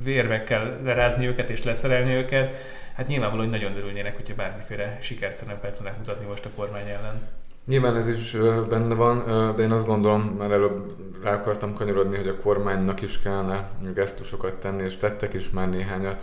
vérvekkel 0.04 0.80
lerázni 0.84 1.28
őket 1.28 1.50
és 1.50 1.64
leszerelni 1.64 2.14
őket. 2.14 2.54
Hát 2.94 3.08
nyilvánvalóan 3.08 3.50
nagyon 3.50 3.76
örülnének, 3.76 4.16
hogyha 4.16 4.36
bármiféle 4.36 4.98
sikerszerűen 5.02 5.58
fel 5.58 5.72
tudnák 5.72 5.98
mutatni 5.98 6.26
most 6.26 6.46
a 6.46 6.50
kormány 6.56 6.88
ellen. 6.88 7.28
Nyilván 7.68 7.96
ez 7.96 8.08
is 8.08 8.36
benne 8.70 8.96
van, 8.96 9.24
de 9.56 9.64
én 9.64 9.72
azt 9.72 9.86
gondolom, 9.86 10.22
mert 10.22 10.52
előbb 10.52 10.92
rá 11.24 11.34
akartam 11.34 11.74
kanyarodni, 11.74 12.18
hogy 12.18 12.28
a 12.28 12.36
kormánynak 12.36 13.02
is 13.02 13.20
kellene 13.20 13.70
gesztusokat 13.96 14.54
tenni, 14.54 14.84
és 14.84 14.98
tettek 14.98 15.34
is 15.34 15.50
már 15.50 15.70
néhányat. 15.70 16.22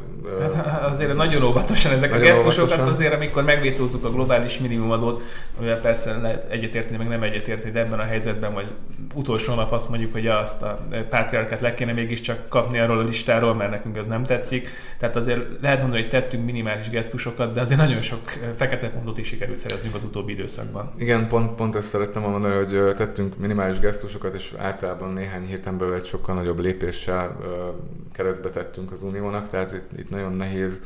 Hát 0.54 0.90
azért 0.90 1.14
nagyon 1.14 1.42
óvatosan 1.42 1.92
ezek 1.92 2.10
nagyon 2.10 2.26
a 2.26 2.28
gesztusokat, 2.28 2.68
óvatosan. 2.68 2.88
azért 2.92 3.14
amikor 3.14 3.44
megvétózzuk 3.44 4.04
a 4.04 4.10
globális 4.10 4.58
minimumadót, 4.58 5.22
amivel 5.58 5.80
persze 5.80 6.16
lehet 6.20 6.50
egyetérteni, 6.50 6.96
meg 6.96 7.08
nem 7.08 7.22
egyetérteni, 7.22 7.72
de 7.72 7.80
ebben 7.80 7.98
a 7.98 8.02
helyzetben, 8.02 8.54
vagy 8.54 8.66
utolsó 9.14 9.54
nap 9.54 9.72
azt 9.72 9.88
mondjuk, 9.88 10.12
hogy 10.12 10.26
azt 10.26 10.62
a 10.62 10.86
pátriárkát 11.08 11.60
le 11.60 11.74
kéne 11.74 11.92
mégiscsak 11.92 12.48
kapni 12.48 12.78
arról 12.78 12.98
a 12.98 13.02
listáról, 13.02 13.54
mert 13.54 13.70
nekünk 13.70 13.96
ez 13.96 14.06
nem 14.06 14.22
tetszik. 14.22 14.68
Tehát 14.98 15.16
azért 15.16 15.46
lehet 15.60 15.80
mondani, 15.80 16.00
hogy 16.00 16.10
tettünk 16.10 16.44
minimális 16.44 16.90
gesztusokat, 16.90 17.52
de 17.52 17.60
azért 17.60 17.80
nagyon 17.80 18.00
sok 18.00 18.20
fekete 18.56 18.88
pontot 18.88 19.18
is 19.18 19.26
sikerült 19.26 19.58
szereznünk 19.58 19.94
az 19.94 20.04
utóbbi 20.04 20.32
időszakban. 20.32 20.92
Igen, 20.98 21.28
pont, 21.34 21.54
pont 21.54 21.76
ezt 21.76 21.88
szerettem 21.88 22.22
mondani, 22.22 22.54
hogy 22.54 22.94
tettünk 22.94 23.36
minimális 23.36 23.78
gesztusokat, 23.78 24.34
és 24.34 24.54
általában 24.58 25.12
néhány 25.12 25.46
héten 25.46 25.78
belül 25.78 25.94
egy 25.94 26.04
sokkal 26.04 26.34
nagyobb 26.34 26.58
lépéssel 26.58 27.36
keresztbe 28.12 28.50
tettünk 28.50 28.92
az 28.92 29.02
Uniónak, 29.02 29.48
tehát 29.48 29.72
itt, 29.72 29.98
itt 29.98 30.10
nagyon 30.10 30.32
nehéz 30.32 30.80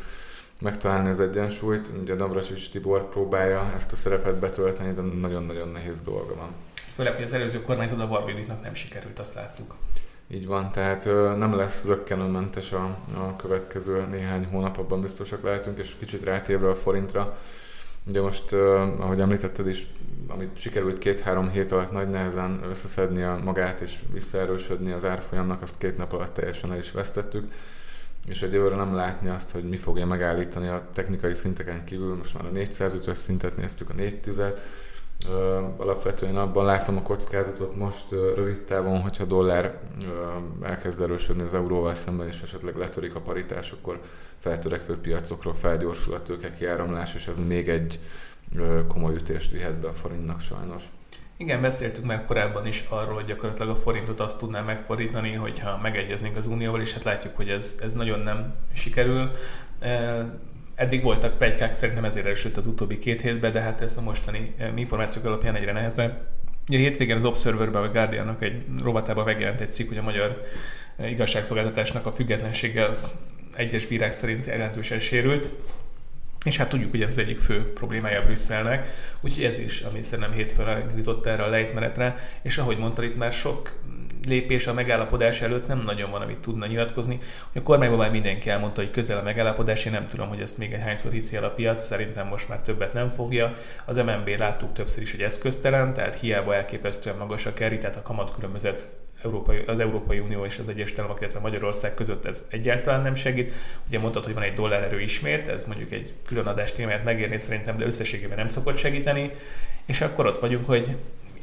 megtalálni 0.60 1.08
az 1.08 1.20
egyensúlyt. 1.20 1.90
Ugye 2.02 2.14
és 2.54 2.68
Tibor 2.68 3.08
próbálja 3.08 3.72
ezt 3.76 3.92
a 3.92 3.96
szerepet 3.96 4.34
betölteni, 4.34 4.92
de 4.92 5.00
nagyon-nagyon 5.00 5.68
nehéz 5.68 6.00
dolga 6.00 6.34
van. 6.34 6.48
Főleg, 6.94 7.14
hogy 7.14 7.24
az 7.24 7.32
előző 7.32 7.62
kormányzat 7.62 8.00
a 8.00 8.08
Barbidiknak 8.08 8.62
nem 8.62 8.74
sikerült, 8.74 9.18
azt 9.18 9.34
láttuk. 9.34 9.74
Így 10.28 10.46
van, 10.46 10.72
tehát 10.72 11.04
nem 11.36 11.54
lesz 11.54 11.84
zöggenőmentes 11.84 12.72
a, 12.72 12.96
a 13.14 13.36
következő 13.36 14.06
néhány 14.10 14.46
hónapban 14.50 15.00
biztosak 15.00 15.42
lehetünk, 15.42 15.78
és 15.78 15.96
kicsit 15.98 16.24
rátérve 16.24 16.68
a 16.68 16.74
forintra. 16.74 17.38
Ugye 18.08 18.20
most, 18.20 18.52
ahogy 18.98 19.20
említetted 19.20 19.66
is, 19.68 19.86
amit 20.26 20.58
sikerült 20.58 20.98
két-három 20.98 21.50
hét 21.50 21.72
alatt 21.72 21.92
nagy 21.92 22.08
nehezen 22.08 22.60
összeszedni 22.70 23.22
a 23.22 23.40
magát 23.44 23.80
és 23.80 23.98
visszaerősödni 24.12 24.92
az 24.92 25.04
árfolyamnak, 25.04 25.62
azt 25.62 25.78
két 25.78 25.96
nap 25.96 26.12
alatt 26.12 26.34
teljesen 26.34 26.72
el 26.72 26.78
is 26.78 26.92
vesztettük. 26.92 27.52
És 28.26 28.42
egyelőre 28.42 28.76
nem 28.76 28.94
látni 28.94 29.28
azt, 29.28 29.50
hogy 29.50 29.64
mi 29.68 29.76
fogja 29.76 30.06
megállítani 30.06 30.68
a 30.68 30.88
technikai 30.92 31.34
szinteken 31.34 31.84
kívül, 31.84 32.16
most 32.16 32.34
már 32.34 32.44
a 32.44 32.56
405-ös 32.56 33.14
szintet 33.14 33.56
néztük, 33.56 33.90
a 33.90 33.94
410-et, 33.94 34.58
alapvetően 35.76 36.36
abban 36.36 36.64
látom 36.64 36.96
a 36.96 37.02
kockázatot 37.02 37.76
most 37.76 38.10
rövid 38.10 38.60
távon, 38.60 39.00
hogyha 39.00 39.24
dollár 39.24 39.80
elkezd 40.62 41.00
erősödni 41.00 41.42
az 41.42 41.54
euróval 41.54 41.94
szemben, 41.94 42.26
és 42.26 42.42
esetleg 42.42 42.76
letörik 42.76 43.14
a 43.14 43.20
paritás, 43.20 43.72
akkor 43.72 44.00
feltörekvő 44.38 44.96
piacokról 44.96 45.54
felgyorsul 45.54 46.14
a 46.14 46.22
tőke 46.22 46.54
kiáramlás, 46.54 47.14
és 47.14 47.26
ez 47.26 47.38
még 47.46 47.68
egy 47.68 48.00
komoly 48.88 49.14
ütést 49.14 49.50
vihet 49.50 49.74
be 49.74 49.88
a 49.88 49.92
forintnak 49.92 50.40
sajnos. 50.40 50.84
Igen, 51.36 51.60
beszéltük 51.60 52.04
már 52.04 52.24
korábban 52.24 52.66
is 52.66 52.84
arról, 52.88 53.14
hogy 53.14 53.24
gyakorlatilag 53.24 53.70
a 53.70 53.74
forintot 53.74 54.20
azt 54.20 54.38
tudná 54.38 54.60
megfordítani, 54.60 55.32
hogyha 55.32 55.78
megegyeznénk 55.82 56.36
az 56.36 56.46
unióval, 56.46 56.80
és 56.80 56.92
hát 56.92 57.04
látjuk, 57.04 57.36
hogy 57.36 57.48
ez, 57.48 57.78
ez 57.82 57.94
nagyon 57.94 58.20
nem 58.20 58.54
sikerül. 58.72 59.30
Eddig 60.78 61.02
voltak 61.02 61.38
pegykák, 61.38 61.72
szerintem 61.72 62.04
ezért 62.04 62.26
erősödött 62.26 62.56
az 62.56 62.66
utóbbi 62.66 62.98
két 62.98 63.20
hétben, 63.20 63.52
de 63.52 63.60
hát 63.60 63.80
ez 63.80 63.96
a 63.96 64.00
mostani 64.00 64.54
információk 64.76 65.24
alapján 65.24 65.54
egyre 65.54 65.72
nehezebb. 65.72 66.26
A 66.66 66.74
hétvégén 66.74 67.16
az 67.16 67.24
Observerben, 67.24 67.82
a 67.82 67.90
Guardiannak 67.90 68.42
egy 68.42 68.64
rovatában 68.82 69.24
megjelent 69.24 69.60
egy 69.60 69.72
cikk, 69.72 69.88
hogy 69.88 69.96
a 69.96 70.02
magyar 70.02 70.42
igazságszolgáltatásnak 70.98 72.06
a 72.06 72.12
függetlensége 72.12 72.84
az 72.84 73.10
egyes 73.54 73.86
bírák 73.86 74.12
szerint 74.12 74.46
jelentősen 74.46 74.98
sérült. 74.98 75.52
És 76.44 76.56
hát 76.56 76.68
tudjuk, 76.68 76.90
hogy 76.90 77.02
ez 77.02 77.10
az 77.10 77.18
egyik 77.18 77.38
fő 77.38 77.72
problémája 77.72 78.24
Brüsszelnek, 78.24 78.86
úgyhogy 79.20 79.44
ez 79.44 79.58
is, 79.58 79.80
ami 79.80 80.02
szerintem 80.02 80.32
hétfőn 80.32 80.66
elindított 80.66 81.26
erre 81.26 81.42
a 81.42 81.48
lejtmenetre, 81.48 82.16
és 82.42 82.58
ahogy 82.58 82.78
mondtad, 82.78 83.04
itt 83.04 83.16
már 83.16 83.32
sok 83.32 83.72
lépés 84.26 84.66
a 84.66 84.74
megállapodás 84.74 85.42
előtt 85.42 85.66
nem 85.66 85.80
nagyon 85.80 86.10
van, 86.10 86.22
amit 86.22 86.38
tudna 86.38 86.66
nyilatkozni. 86.66 87.18
A 87.54 87.62
kormányban 87.62 87.98
már 87.98 88.10
mindenki 88.10 88.50
elmondta, 88.50 88.80
hogy 88.80 88.90
közel 88.90 89.18
a 89.18 89.22
megállapodás, 89.22 89.84
én 89.84 89.92
nem 89.92 90.06
tudom, 90.06 90.28
hogy 90.28 90.40
ezt 90.40 90.58
még 90.58 90.72
egy 90.72 90.80
hányszor 90.80 91.12
hiszi 91.12 91.36
el 91.36 91.44
a 91.44 91.50
piac, 91.50 91.84
szerintem 91.84 92.26
most 92.26 92.48
már 92.48 92.60
többet 92.60 92.92
nem 92.92 93.08
fogja. 93.08 93.54
Az 93.84 93.96
MNB 93.96 94.28
láttuk 94.38 94.72
többször 94.72 95.02
is, 95.02 95.10
hogy 95.10 95.22
eszköztelen, 95.22 95.94
tehát 95.94 96.20
hiába 96.20 96.54
elképesztően 96.54 97.16
magas 97.16 97.46
a 97.46 97.52
keri, 97.52 97.78
tehát 97.78 97.96
a 97.96 98.02
kamatkülönbözet 98.02 98.86
Európai, 99.24 99.62
az 99.66 99.78
Európai 99.78 100.18
Unió 100.18 100.44
és 100.44 100.58
az 100.58 100.68
Egyes 100.68 100.92
Államok, 100.96 101.20
illetve 101.20 101.40
Magyarország 101.40 101.94
között 101.94 102.24
ez 102.24 102.44
egyáltalán 102.50 103.02
nem 103.02 103.14
segít. 103.14 103.52
Ugye 103.88 103.98
mondtad, 103.98 104.24
hogy 104.24 104.34
van 104.34 104.42
egy 104.42 104.52
dollárerő 104.52 105.00
ismét, 105.00 105.48
ez 105.48 105.64
mondjuk 105.64 105.90
egy 105.90 106.12
külön 106.26 106.46
adás 106.46 106.72
témáját 106.72 107.04
megérni 107.04 107.38
szerintem, 107.38 107.74
de 107.74 107.84
összességében 107.84 108.36
nem 108.36 108.48
szokott 108.48 108.76
segíteni. 108.76 109.30
És 109.86 110.00
akkor 110.00 110.26
ott 110.26 110.38
vagyunk, 110.38 110.66
hogy 110.66 110.96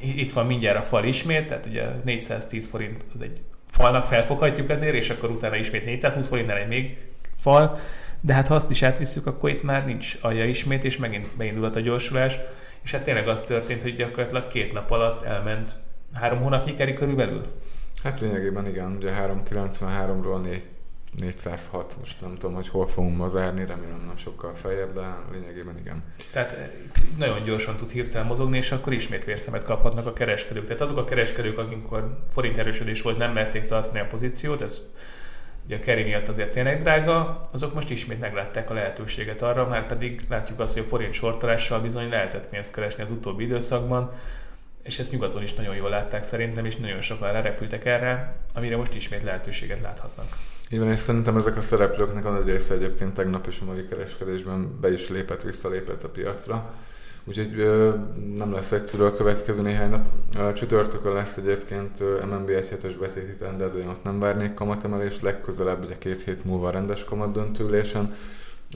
itt 0.08 0.34
van 0.34 0.46
mindjárt 0.46 0.78
a 0.78 0.84
fal 0.84 1.04
ismét, 1.04 1.48
tehát 1.48 1.66
ugye 1.66 1.86
410 2.04 2.68
forint 2.68 3.06
az 3.14 3.22
egy 3.22 3.42
falnak 3.68 4.06
felfoghatjuk 4.06 4.70
ezért, 4.70 4.96
és 4.96 5.10
akkor 5.10 5.30
utána 5.30 5.56
ismét 5.56 5.86
420 5.86 6.28
forintnál 6.28 6.58
egy 6.58 6.68
még 6.68 6.98
fal, 7.38 7.80
de 8.22 8.34
hát 8.34 8.48
ha 8.48 8.56
azt 8.56 8.70
is 8.70 8.82
átvisszük, 8.82 9.26
akkor 9.26 9.50
itt 9.50 9.64
már 9.64 9.86
nincs 9.86 10.18
alja 10.22 10.46
ismét, 10.46 10.84
és 10.84 10.98
megint 10.98 11.28
beindulhat 11.38 11.76
a 11.76 11.80
gyorsulás, 11.80 12.38
és 12.84 12.92
hát 12.92 13.04
tényleg 13.04 13.28
az 13.28 13.42
történt, 13.42 13.82
hogy 13.82 13.96
gyakorlatilag 13.96 14.48
két 14.48 14.74
nap 14.74 14.92
alatt 14.92 15.22
elment 15.22 15.76
három 16.14 16.40
hónapnyi 16.40 16.74
keri 16.74 16.94
körülbelül? 16.94 17.42
Hát 18.04 18.20
lényegében 18.20 18.68
igen, 18.68 18.96
ugye 18.96 19.12
393-ról 19.22 20.42
4 20.42 20.64
406, 21.18 21.96
most 22.00 22.22
nem 22.22 22.36
tudom, 22.36 22.56
hogy 22.56 22.68
hol 22.68 22.88
fogunk 22.88 23.18
ma 23.18 23.28
zárni, 23.28 23.66
remélem 23.66 24.04
nem 24.06 24.18
sokkal 24.18 24.54
feljebb, 24.54 24.94
de 24.94 25.16
lényegében 25.32 25.78
igen. 25.78 26.04
Tehát 26.32 26.52
eh, 26.52 26.70
nagyon 27.18 27.44
gyorsan 27.44 27.76
tud 27.76 27.92
hirtelen 27.92 28.28
mozogni, 28.28 28.58
és 28.58 28.72
akkor 28.72 28.94
ismét 28.94 29.26
vérszemet 29.26 29.64
kaphatnak 29.64 30.06
a 30.06 30.14
kereskedők. 30.14 30.64
Tehát 30.64 30.82
azok 30.82 30.98
a 30.98 31.04
kereskedők, 31.04 31.58
amikor 31.58 32.18
forint 32.30 32.58
erősödés 32.58 33.02
volt, 33.02 33.18
nem 33.18 33.34
merték 33.34 33.66
tartani 33.66 34.00
a 34.00 34.06
pozíciót, 34.06 34.62
ez 34.62 34.82
ugye 35.66 35.76
a 35.76 35.80
keri 35.80 36.04
miatt 36.04 36.28
azért 36.28 36.52
tényleg 36.52 36.82
drága, 36.82 37.42
azok 37.52 37.74
most 37.74 37.90
ismét 37.90 38.20
meglátták 38.20 38.70
a 38.70 38.74
lehetőséget 38.74 39.42
arra, 39.42 39.68
már 39.68 39.86
pedig 39.86 40.22
látjuk 40.30 40.60
azt, 40.60 40.74
hogy 40.74 40.84
a 40.86 40.88
forint 40.88 41.14
sortolással 41.14 41.82
bizony 41.82 42.10
lehetett 42.10 42.50
pénzt 42.50 42.74
keresni 42.74 43.04
az 43.04 43.12
utóbbi 43.12 43.44
időszakban, 43.44 44.12
és 44.84 45.00
ezt 45.00 45.12
nyugaton 45.12 45.42
is 45.42 45.54
nagyon 45.54 45.76
jól 45.76 45.90
látták 45.90 46.24
szerintem, 46.24 46.66
és 46.66 46.76
nagyon 46.76 47.02
sokan 47.02 47.32
lerepültek 47.32 47.86
erre, 47.86 48.36
amire 48.54 48.78
most 48.78 48.96
ismét 48.96 49.24
lehetőséget 49.24 49.82
láthatnak. 49.82 50.28
Igen, 50.70 50.92
és 50.92 51.00
szerintem 51.00 51.38
ezek 51.38 51.58
a 51.58 51.62
szereplőknek 51.62 52.26
a 52.26 52.30
nagy 52.30 52.46
része 52.46 52.74
egyébként 52.74 53.14
tegnap 53.14 53.48
is 53.48 53.60
a 53.62 53.66
mai 53.66 53.86
kereskedésben 53.86 54.80
be 54.82 54.92
is 54.92 55.10
lépett, 55.10 55.42
visszalépett 55.42 56.04
a 56.04 56.10
piacra. 56.10 56.74
Úgyhogy 57.24 57.60
ö, 57.60 57.94
nem 58.36 58.54
lesz 58.54 58.72
egyszerű 58.72 59.04
a 59.04 59.16
következő 59.16 59.62
néhány 59.62 59.90
nap. 59.90 60.06
A 60.38 60.54
csütörtökön 60.54 61.14
lesz 61.14 61.38
egyébként 61.38 62.00
MNB 62.26 62.50
egy 62.50 62.68
hetes 62.68 62.96
betéti 62.96 63.36
tender, 63.36 63.72
de 63.72 63.80
én 63.80 63.88
ott 63.88 64.04
nem 64.04 64.20
várnék 64.20 64.54
kamatemelést, 64.54 65.22
legközelebb 65.22 65.84
ugye 65.84 65.98
két 65.98 66.22
hét 66.22 66.46
múlva 66.46 66.68
a 66.68 66.72
rendes 66.72 67.04
kamat 67.04 67.32
döntőülésen 67.32 68.16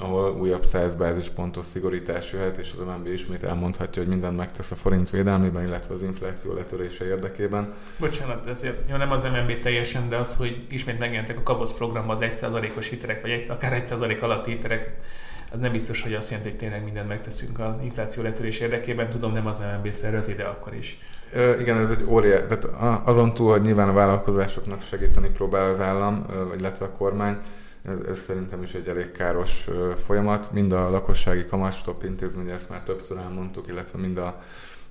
ahol 0.02 0.32
újabb 0.40 0.66
100 0.66 0.96
bázispontos 0.96 1.66
szigorítás 1.66 2.32
jöhet, 2.32 2.58
és 2.58 2.72
az 2.74 2.80
MNB 2.86 3.08
ismét 3.08 3.44
elmondhatja, 3.44 4.02
hogy 4.02 4.12
mindent 4.12 4.38
megtesz 4.38 4.72
a 4.72 4.76
forint 4.76 5.10
védelmében, 5.10 5.66
illetve 5.66 5.94
az 5.94 6.02
infláció 6.02 6.54
letörése 6.54 7.06
érdekében. 7.06 7.74
Bocsánat, 8.00 8.48
ezért 8.48 8.90
jó, 8.90 8.96
nem 8.96 9.12
az 9.12 9.24
MNB 9.24 9.60
teljesen, 9.60 10.10
de 10.10 10.18
az, 10.18 10.36
hogy 10.36 10.66
ismét 10.70 11.00
megjelentek 11.00 11.38
a 11.38 11.44
Kavosz 11.44 11.74
programban 11.74 12.16
az 12.16 12.34
1%-os 12.34 12.90
hitelek, 12.90 13.22
vagy 13.22 13.32
egy, 13.32 13.50
akár 13.50 13.82
1% 13.86 14.22
alatti 14.22 14.52
hitelek, 14.52 15.00
az 15.52 15.60
nem 15.60 15.72
biztos, 15.72 16.02
hogy 16.02 16.14
azt 16.14 16.30
jelenti, 16.30 16.50
hogy 16.50 16.60
tényleg 16.60 16.84
mindent 16.84 17.08
megteszünk 17.08 17.60
az 17.60 17.76
infláció 17.84 18.24
letörés 18.24 18.60
érdekében. 18.60 19.10
Tudom, 19.10 19.34
nem 19.34 19.48
az 19.48 19.60
MNB 19.60 19.92
szervezi, 19.92 20.34
de 20.34 20.44
akkor 20.44 20.74
is. 20.74 21.00
Ö, 21.34 21.60
igen, 21.60 21.78
ez 21.78 21.90
egy 21.90 22.04
óriás, 22.08 22.42
tehát 22.48 22.66
azon 23.04 23.34
túl, 23.34 23.52
hogy 23.52 23.62
nyilván 23.62 23.90
a 23.90 23.94
vállalkozásoknak 23.94 24.82
segíteni 24.82 25.30
próbál 25.30 25.70
az 25.70 25.80
állam, 25.80 26.26
illetve 26.58 26.86
a 26.86 26.92
kormány, 26.92 27.38
ez, 27.84 27.98
ez 28.10 28.20
szerintem 28.20 28.62
is 28.64 28.74
egy 28.74 28.88
elég 28.88 29.12
káros 29.12 29.68
folyamat. 30.06 30.52
Mind 30.52 30.72
a 30.72 30.90
lakossági 30.90 31.46
kamatstop 31.46 32.04
intézmény, 32.04 32.50
ezt 32.50 32.70
már 32.70 32.84
többször 32.84 33.18
elmondtuk, 33.18 33.68
illetve 33.68 34.00
mind 34.00 34.18
a, 34.18 34.42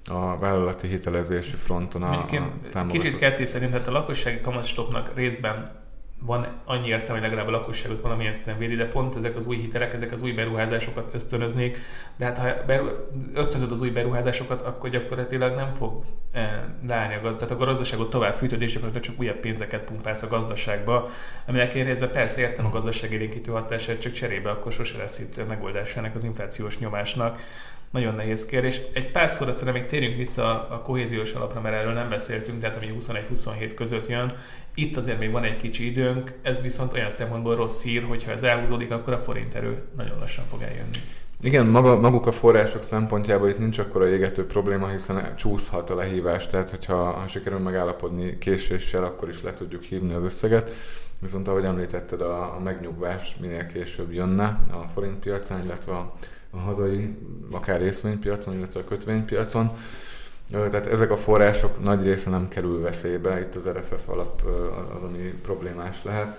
a 0.06 0.38
vállalati 0.38 0.88
hitelezési 0.88 1.56
fronton 1.56 2.02
a, 2.02 2.26
a 2.72 2.86
Kicsit 2.86 3.16
ketté 3.16 3.44
szerint, 3.44 3.70
tehát 3.70 3.86
a 3.86 3.92
lakossági 3.92 4.40
kamatstopnak 4.40 5.14
részben 5.14 5.86
van 6.20 6.46
annyi 6.64 6.88
értelme, 6.88 7.20
hogy 7.20 7.28
legalább 7.28 7.46
a 7.46 7.50
lakosságot 7.50 8.00
valamilyen 8.00 8.32
szinten 8.32 8.58
védi, 8.58 8.74
de 8.74 8.86
pont 8.86 9.16
ezek 9.16 9.36
az 9.36 9.46
új 9.46 9.56
hitelek, 9.56 9.92
ezek 9.92 10.12
az 10.12 10.20
új 10.20 10.32
beruházásokat 10.32 11.14
ösztönöznék, 11.14 11.78
de 12.16 12.24
hát 12.24 12.38
ha 12.38 12.64
beru- 12.66 12.96
ösztönzöd 13.34 13.70
az 13.70 13.80
új 13.80 13.90
beruházásokat, 13.90 14.60
akkor 14.60 14.90
gyakorlatilag 14.90 15.54
nem 15.54 15.70
fog 15.70 16.04
leállni 16.88 17.14
a 17.14 17.20
tehát 17.20 17.50
a 17.50 17.56
gazdaságot 17.56 18.10
tovább 18.10 18.34
fűtöd, 18.34 18.62
és 18.62 18.76
akkor 18.76 19.00
csak 19.00 19.20
újabb 19.20 19.36
pénzeket 19.36 19.84
pumpálsz 19.84 20.22
a 20.22 20.28
gazdaságba, 20.28 21.10
aminek 21.46 21.74
én 21.74 21.84
részben 21.84 22.10
persze 22.10 22.40
értem 22.40 22.66
a 22.66 22.70
gazdasági 22.70 23.14
élénkítő 23.14 23.52
hatását, 23.52 23.98
csak 23.98 24.12
cserébe 24.12 24.50
akkor 24.50 24.72
sose 24.72 24.98
lesz 24.98 25.18
itt 25.18 25.48
megoldás 25.48 25.96
ennek 25.96 26.14
az 26.14 26.24
inflációs 26.24 26.78
nyomásnak 26.78 27.40
nagyon 27.90 28.14
nehéz 28.14 28.46
kérdés. 28.46 28.80
Egy 28.92 29.10
pár 29.10 29.30
szóra 29.30 29.52
szerintem 29.52 29.80
még 29.80 29.90
térjünk 29.90 30.16
vissza 30.16 30.68
a 30.68 30.82
kohéziós 30.82 31.32
alapra, 31.32 31.60
mert 31.60 31.74
erről 31.74 31.92
nem 31.92 32.08
beszéltünk, 32.08 32.60
tehát 32.60 32.76
ami 32.76 32.94
21-27 32.98 33.72
között 33.74 34.06
jön. 34.06 34.32
Itt 34.74 34.96
azért 34.96 35.18
még 35.18 35.30
van 35.30 35.44
egy 35.44 35.56
kicsi 35.56 35.86
időnk, 35.86 36.32
ez 36.42 36.62
viszont 36.62 36.92
olyan 36.92 37.10
szempontból 37.10 37.56
rossz 37.56 37.82
hír, 37.82 38.02
hogyha 38.02 38.30
ez 38.30 38.42
elhúzódik, 38.42 38.90
akkor 38.90 39.12
a 39.12 39.18
forint 39.18 39.54
erő 39.54 39.82
nagyon 39.96 40.18
lassan 40.18 40.44
fog 40.44 40.62
eljönni. 40.62 40.98
Igen, 41.40 41.66
maga, 41.66 42.00
maguk 42.00 42.26
a 42.26 42.32
források 42.32 42.82
szempontjából 42.82 43.48
itt 43.48 43.58
nincs 43.58 43.78
akkor 43.78 44.02
a 44.02 44.08
égető 44.08 44.46
probléma, 44.46 44.88
hiszen 44.88 45.34
csúszhat 45.36 45.90
a 45.90 45.94
lehívás, 45.94 46.46
tehát 46.46 46.70
hogyha 46.70 47.10
ha 47.10 47.26
sikerül 47.26 47.58
megállapodni 47.58 48.38
késéssel, 48.38 49.04
akkor 49.04 49.28
is 49.28 49.42
le 49.42 49.52
tudjuk 49.52 49.82
hívni 49.82 50.12
az 50.12 50.24
összeget. 50.24 50.74
Viszont 51.20 51.48
ahogy 51.48 51.64
említetted, 51.64 52.20
a, 52.20 52.56
a 52.56 52.60
megnyugvás 52.64 53.36
minél 53.40 53.66
később 53.66 54.12
jönne 54.12 54.60
a 54.70 54.88
forint 54.94 55.18
piacán, 55.18 55.64
illetve 55.64 55.92
a 55.92 56.14
a 56.50 56.58
hazai, 56.58 57.16
akár 57.52 57.80
részvénypiacon, 57.80 58.54
illetve 58.54 58.80
a 58.80 58.84
kötvénypiacon. 58.84 59.70
Tehát 60.50 60.86
ezek 60.86 61.10
a 61.10 61.16
források 61.16 61.82
nagy 61.82 62.02
része 62.02 62.30
nem 62.30 62.48
kerül 62.48 62.80
veszélybe, 62.80 63.40
itt 63.40 63.54
az 63.54 63.68
RFF 63.68 64.08
alap 64.08 64.42
az, 64.94 65.02
ami 65.02 65.34
problémás 65.42 66.04
lehet. 66.04 66.38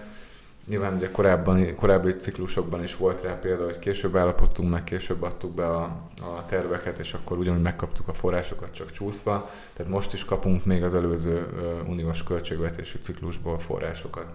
Nyilván 0.70 0.96
ugye 0.96 1.12
korábban, 1.12 1.76
korábbi 1.76 2.16
ciklusokban 2.16 2.84
is 2.84 2.96
volt 2.96 3.22
rá 3.22 3.40
példa, 3.40 3.66
hogy 3.66 3.80
később 3.80 4.16
állapodtunk 4.16 4.70
meg, 4.70 4.84
később 4.84 5.24
adtuk 5.24 5.56
be 5.56 5.68
a, 5.68 5.82
a 6.22 6.46
terveket, 6.46 7.00
és 7.00 7.14
akkor 7.14 7.38
ugyanúgy 7.38 7.62
megkaptuk 7.62 8.08
a 8.08 8.14
forrásokat 8.14 8.74
csak 8.74 8.92
csúszva. 8.92 9.50
Tehát 9.74 9.92
most 9.92 10.14
is 10.14 10.26
kapunk 10.26 10.66
még 10.66 10.84
az 10.84 10.96
előző 10.96 11.46
uniós 11.88 12.24
költségvetési 12.24 12.98
ciklusból 12.98 13.60
forrásokat. 13.60 14.26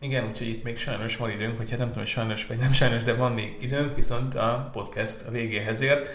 Igen, 0.00 0.28
úgyhogy 0.28 0.48
itt 0.48 0.62
még 0.64 0.78
sajnos 0.78 1.16
van 1.16 1.30
időnk, 1.30 1.56
vagy 1.56 1.70
hát 1.70 1.78
nem 1.78 1.88
tudom, 1.88 2.02
hogy 2.02 2.12
sajnos 2.12 2.46
vagy 2.46 2.58
nem 2.58 2.72
sajnos, 2.72 3.02
de 3.02 3.14
van 3.14 3.32
még 3.32 3.56
időnk, 3.60 3.94
viszont 3.94 4.34
a 4.34 4.68
podcast 4.72 5.26
a 5.26 5.30
végéhez 5.30 5.80
ért. 5.80 6.10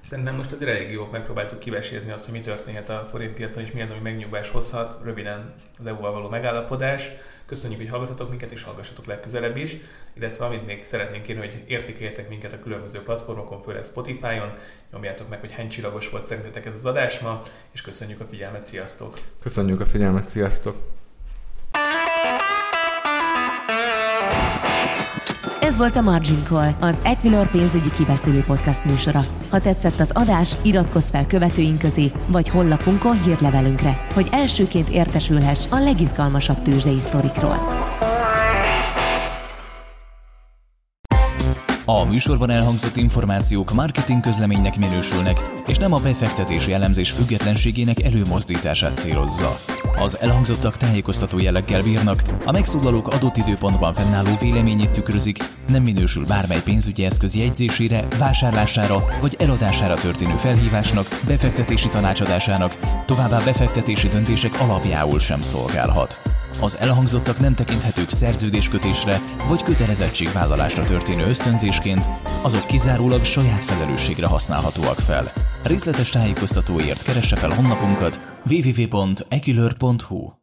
Szerintem 0.00 0.34
most 0.34 0.52
azért 0.52 0.70
elég 0.70 0.90
jó 0.90 1.08
megpróbáltuk 1.12 1.58
kivesézni 1.58 2.12
azt, 2.12 2.24
hogy 2.24 2.34
mi 2.34 2.40
történhet 2.40 2.88
a 2.88 3.06
forint 3.10 3.34
piacon, 3.34 3.62
és 3.62 3.72
mi 3.72 3.82
az, 3.82 3.90
ami 3.90 4.00
megnyugvás 4.02 4.50
hozhat, 4.50 4.96
röviden 5.04 5.54
az 5.78 5.86
EU-val 5.86 6.12
való 6.12 6.28
megállapodás. 6.28 7.10
Köszönjük, 7.46 7.80
hogy 7.80 7.88
hallgatotok 7.88 8.28
minket, 8.28 8.50
és 8.50 8.62
hallgassatok 8.62 9.06
legközelebb 9.06 9.56
is. 9.56 9.76
Illetve 10.14 10.44
amit 10.44 10.66
még 10.66 10.84
szeretnénk 10.84 11.22
kérni, 11.22 11.46
hogy 11.46 11.64
értékeljetek 11.66 12.28
minket 12.28 12.52
a 12.52 12.58
különböző 12.58 13.02
platformokon, 13.02 13.60
főleg 13.60 13.84
Spotify-on, 13.84 14.52
nyomjátok 14.92 15.28
meg, 15.28 15.40
hogy 15.40 15.52
hány 15.52 15.68
csillagos 15.68 16.08
volt 16.08 16.24
szerintetek 16.24 16.66
ez 16.66 16.74
az 16.74 16.84
adás 16.84 17.18
ma, 17.18 17.42
és 17.72 17.80
köszönjük 17.80 18.20
a 18.20 18.26
figyelmet, 18.26 18.64
sziasztok! 18.64 19.18
Köszönjük 19.42 19.80
a 19.80 19.86
figyelmet, 19.86 20.26
sziasztok! 20.26 20.97
Ez 25.68 25.78
volt 25.78 25.96
a 25.96 26.00
Margin 26.00 26.42
Call, 26.44 26.70
az 26.80 27.00
Equilor 27.04 27.50
pénzügyi 27.50 27.90
kibeszélő 27.90 28.42
podcast 28.46 28.84
műsora. 28.84 29.24
Ha 29.48 29.60
tetszett 29.60 30.00
az 30.00 30.10
adás, 30.14 30.56
iratkozz 30.62 31.10
fel 31.10 31.26
követőink 31.26 31.78
közé, 31.78 32.12
vagy 32.26 32.48
honlapunkon 32.48 33.22
hírlevelünkre, 33.22 34.06
hogy 34.14 34.28
elsőként 34.30 34.88
értesülhess 34.88 35.66
a 35.70 35.78
legizgalmasabb 35.78 36.62
tőzsdei 36.62 37.00
sztorikról. 37.00 37.56
A 41.90 42.04
műsorban 42.04 42.50
elhangzott 42.50 42.96
információk 42.96 43.72
marketing 43.72 44.20
közleménynek 44.20 44.78
minősülnek, 44.78 45.62
és 45.66 45.76
nem 45.76 45.92
a 45.92 45.98
befektetési 45.98 46.72
elemzés 46.72 47.10
függetlenségének 47.10 48.02
előmozdítását 48.02 48.98
célozza. 48.98 49.60
Az 49.96 50.18
elhangzottak 50.20 50.76
tájékoztató 50.76 51.38
jelleggel 51.38 51.82
bírnak, 51.82 52.22
a 52.44 52.52
megszólalók 52.52 53.08
adott 53.08 53.36
időpontban 53.36 53.92
fennálló 53.92 54.30
véleményét 54.40 54.90
tükrözik, 54.90 55.38
nem 55.68 55.82
minősül 55.82 56.26
bármely 56.26 56.62
pénzügyi 56.64 57.04
eszköz 57.04 57.34
jegyzésére, 57.34 58.06
vásárlására 58.18 59.04
vagy 59.20 59.36
eladására 59.38 59.94
történő 59.94 60.36
felhívásnak, 60.36 61.20
befektetési 61.26 61.88
tanácsadásának, 61.88 62.76
továbbá 63.06 63.38
befektetési 63.44 64.08
döntések 64.08 64.60
alapjául 64.60 65.18
sem 65.18 65.42
szolgálhat. 65.42 66.18
Az 66.60 66.78
elhangzottak 66.78 67.38
nem 67.38 67.54
tekinthetők 67.54 68.10
szerződéskötésre 68.10 69.20
vagy 69.48 69.62
kötelezettségvállalásra 69.62 70.84
történő 70.84 71.24
ösztönzésként, 71.24 72.08
azok 72.42 72.66
kizárólag 72.66 73.24
saját 73.24 73.64
felelősségre 73.64 74.26
használhatóak 74.26 74.98
fel. 74.98 75.32
Részletes 75.62 76.10
tájékoztatóért 76.10 77.02
keresse 77.02 77.36
fel 77.36 77.50
honlapunkat 77.50 78.20
www.ekilör.hu 78.50 80.37